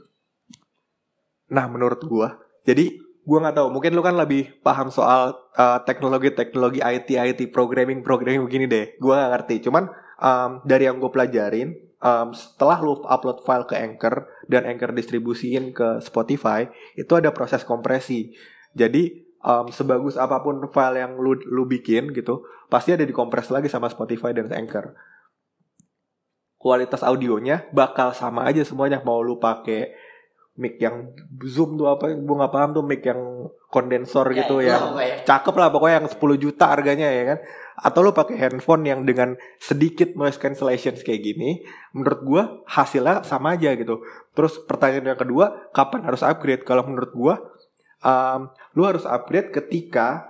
Nah 1.54 1.70
menurut 1.70 2.02
gua, 2.10 2.42
jadi 2.66 2.98
gua 3.22 3.46
nggak 3.46 3.56
tahu 3.62 3.68
mungkin 3.70 3.94
lu 3.94 4.02
kan 4.02 4.18
lebih 4.18 4.58
paham 4.66 4.89
soal 4.89 5.38
uh, 5.54 5.80
teknologi 5.86 6.34
teknologi 6.34 6.82
IT 6.82 7.13
IT 7.13 7.39
programming 7.54 8.02
programming 8.02 8.50
begini 8.50 8.66
deh. 8.66 8.98
Gua 8.98 9.22
nggak 9.22 9.32
ngerti. 9.38 9.56
Cuman 9.70 9.86
um, 10.24 10.52
dari 10.63 10.88
yang 10.88 10.98
gue 10.98 11.12
pelajarin, 11.12 11.76
um, 12.00 12.32
setelah 12.32 12.80
lu 12.80 13.04
upload 13.04 13.44
file 13.44 13.68
ke 13.68 13.76
Anchor 13.76 14.26
dan 14.48 14.63
Anchor 14.63 14.96
distribusiin 14.96 15.76
ke 15.76 16.00
Spotify, 16.00 16.68
itu 16.96 17.12
ada 17.13 17.36
proses 17.36 17.68
kompresi. 17.68 18.32
Jadi 18.74 19.33
um, 19.44 19.68
sebagus 19.70 20.16
apa 20.16 20.40
pun 20.42 20.64
file 20.72 21.04
yang 21.04 21.20
lu 21.20 21.36
lu 21.44 21.68
bikin 21.68 22.16
gitu 22.16 22.48
pasti 22.72 22.96
ada 22.96 23.06
dikompres 23.06 23.52
lagi 23.54 23.70
sama 23.70 23.92
Spotify 23.92 24.34
dan 24.34 24.50
Anchor. 24.50 24.96
Kualitas 26.58 27.04
audionya 27.04 27.68
bakal 27.76 28.16
sama 28.16 28.48
aja 28.48 28.64
semuanya. 28.64 29.04
Mau 29.04 29.20
lu 29.20 29.36
pakai 29.38 29.94
mic 30.54 30.78
yang 30.78 31.10
zoom 31.50 31.76
tuh 31.82 31.90
apa 31.90 32.14
gue 32.14 32.36
nggak 32.38 32.54
paham 32.54 32.78
tuh 32.78 32.86
mic 32.86 33.02
yang 33.02 33.50
kondensor 33.74 34.30
ya, 34.30 34.46
gitu 34.46 34.62
ya. 34.62 34.78
cakep 35.26 35.50
lah 35.58 35.74
pokoknya 35.74 36.06
yang 36.06 36.10
10 36.14 36.22
juta 36.38 36.66
harganya 36.70 37.10
ya 37.10 37.24
kan? 37.36 37.40
Atau 37.74 38.06
lu 38.06 38.14
pakai 38.14 38.38
handphone 38.38 38.86
yang 38.86 39.02
dengan 39.04 39.34
sedikit 39.58 40.14
noise 40.14 40.38
cancellation 40.38 40.94
kayak 40.94 41.22
gini 41.26 41.66
menurut 41.92 42.22
gue 42.22 42.42
hasilnya 42.70 43.26
sama 43.28 43.60
aja 43.60 43.76
gitu. 43.76 44.00
Terus 44.32 44.62
pertanyaan 44.64 45.14
yang 45.14 45.20
kedua 45.20 45.74
kapan 45.74 46.06
harus 46.06 46.22
upgrade? 46.24 46.64
Kalau 46.64 46.86
menurut 46.86 47.12
gue 47.12 47.34
um, 48.04 48.52
lu 48.76 48.84
harus 48.86 49.08
upgrade 49.08 49.50
ketika 49.50 50.28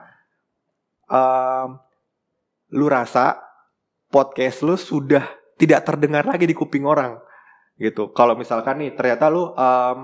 um, 1.09 1.81
lu 2.73 2.87
rasa 2.87 3.41
podcast 4.13 4.61
lu 4.61 4.77
sudah 4.77 5.25
tidak 5.57 5.85
terdengar 5.85 6.23
lagi 6.25 6.45
di 6.45 6.53
kuping 6.53 6.85
orang 6.85 7.17
gitu. 7.77 8.13
Kalau 8.13 8.37
misalkan 8.37 8.81
nih 8.81 8.93
ternyata 8.93 9.27
lu 9.33 9.51
um, 9.53 9.97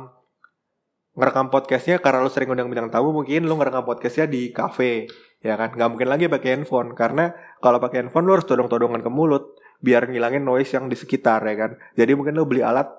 ngerekam 1.17 1.53
podcastnya 1.53 2.01
karena 2.01 2.25
lu 2.25 2.31
sering 2.31 2.49
undang 2.49 2.69
bintang 2.69 2.89
tamu 2.89 3.13
mungkin 3.13 3.45
lu 3.45 3.57
ngerekam 3.57 3.85
podcastnya 3.85 4.25
di 4.25 4.49
cafe 4.49 5.09
ya 5.41 5.55
kan? 5.55 5.73
Nggak 5.73 5.89
mungkin 5.89 6.09
lagi 6.09 6.25
pakai 6.25 6.49
handphone 6.57 6.97
karena 6.97 7.33
kalau 7.61 7.77
pakai 7.77 8.05
handphone 8.05 8.25
lu 8.25 8.33
harus 8.37 8.47
todong-todongan 8.49 9.01
ke 9.05 9.11
mulut 9.13 9.57
biar 9.79 10.09
ngilangin 10.11 10.43
noise 10.43 10.73
yang 10.75 10.89
di 10.89 10.97
sekitar 10.97 11.45
ya 11.45 11.55
kan? 11.55 11.71
Jadi 11.93 12.11
mungkin 12.17 12.33
lu 12.33 12.49
beli 12.49 12.65
alat 12.65 12.89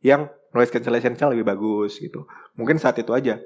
yang 0.00 0.30
noise 0.54 0.70
cancellation-nya 0.70 1.30
lebih 1.30 1.46
bagus 1.46 1.98
gitu. 1.98 2.26
Mungkin 2.58 2.78
saat 2.78 2.98
itu 2.98 3.10
aja 3.14 3.38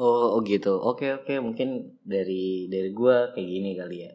Oh, 0.00 0.38
oh 0.38 0.40
gitu. 0.40 0.78
Oke 0.80 1.12
oke 1.12 1.36
mungkin 1.42 1.98
dari 2.04 2.68
dari 2.72 2.90
gua 2.96 3.32
kayak 3.36 3.48
gini 3.48 3.70
kali 3.76 4.08
ya. 4.08 4.12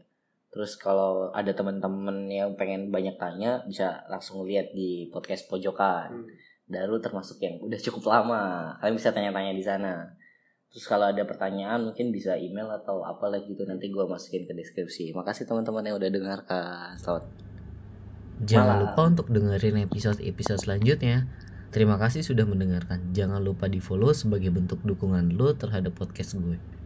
Terus 0.49 0.73
kalau 0.79 1.29
ada 1.35 1.53
teman-teman 1.53 2.25
yang 2.31 2.57
pengen 2.57 2.89
banyak 2.89 3.19
tanya 3.21 3.61
bisa 3.67 4.01
langsung 4.09 4.41
lihat 4.47 4.73
di 4.73 5.11
podcast 5.13 5.45
pojokan. 5.45 6.25
Hmm. 6.25 6.27
Daru 6.67 6.97
termasuk 6.97 7.37
yang 7.39 7.61
udah 7.61 7.77
cukup 7.77 8.09
lama. 8.09 8.73
Kalian 8.81 8.95
bisa 8.97 9.13
tanya-tanya 9.13 9.53
di 9.53 9.63
sana. 9.63 10.17
Terus 10.67 10.83
kalau 10.83 11.07
ada 11.07 11.23
pertanyaan 11.23 11.79
mungkin 11.79 12.11
bisa 12.11 12.35
email 12.35 12.67
atau 12.73 13.05
apalah 13.05 13.39
gitu 13.45 13.63
nanti 13.69 13.93
gua 13.93 14.09
masukin 14.09 14.49
ke 14.49 14.53
deskripsi. 14.57 15.13
Makasih 15.13 15.45
teman-teman 15.45 15.85
yang 15.85 15.95
udah 16.01 16.09
dengarkan. 16.09 16.97
Selamat 16.97 17.47
Jangan 18.37 18.77
Malam. 18.77 18.83
lupa 18.85 19.01
untuk 19.09 19.27
dengerin 19.33 19.81
episode-episode 19.89 20.61
selanjutnya. 20.61 21.25
Terima 21.67 21.99
kasih 21.99 22.23
sudah 22.23 22.47
mendengarkan. 22.47 23.11
Jangan 23.11 23.43
lupa 23.43 23.67
di 23.67 23.83
follow 23.83 24.15
sebagai 24.15 24.55
bentuk 24.55 24.79
dukungan 24.87 25.35
lo 25.35 25.51
terhadap 25.51 25.99
podcast 25.99 26.39
gue. 26.39 26.76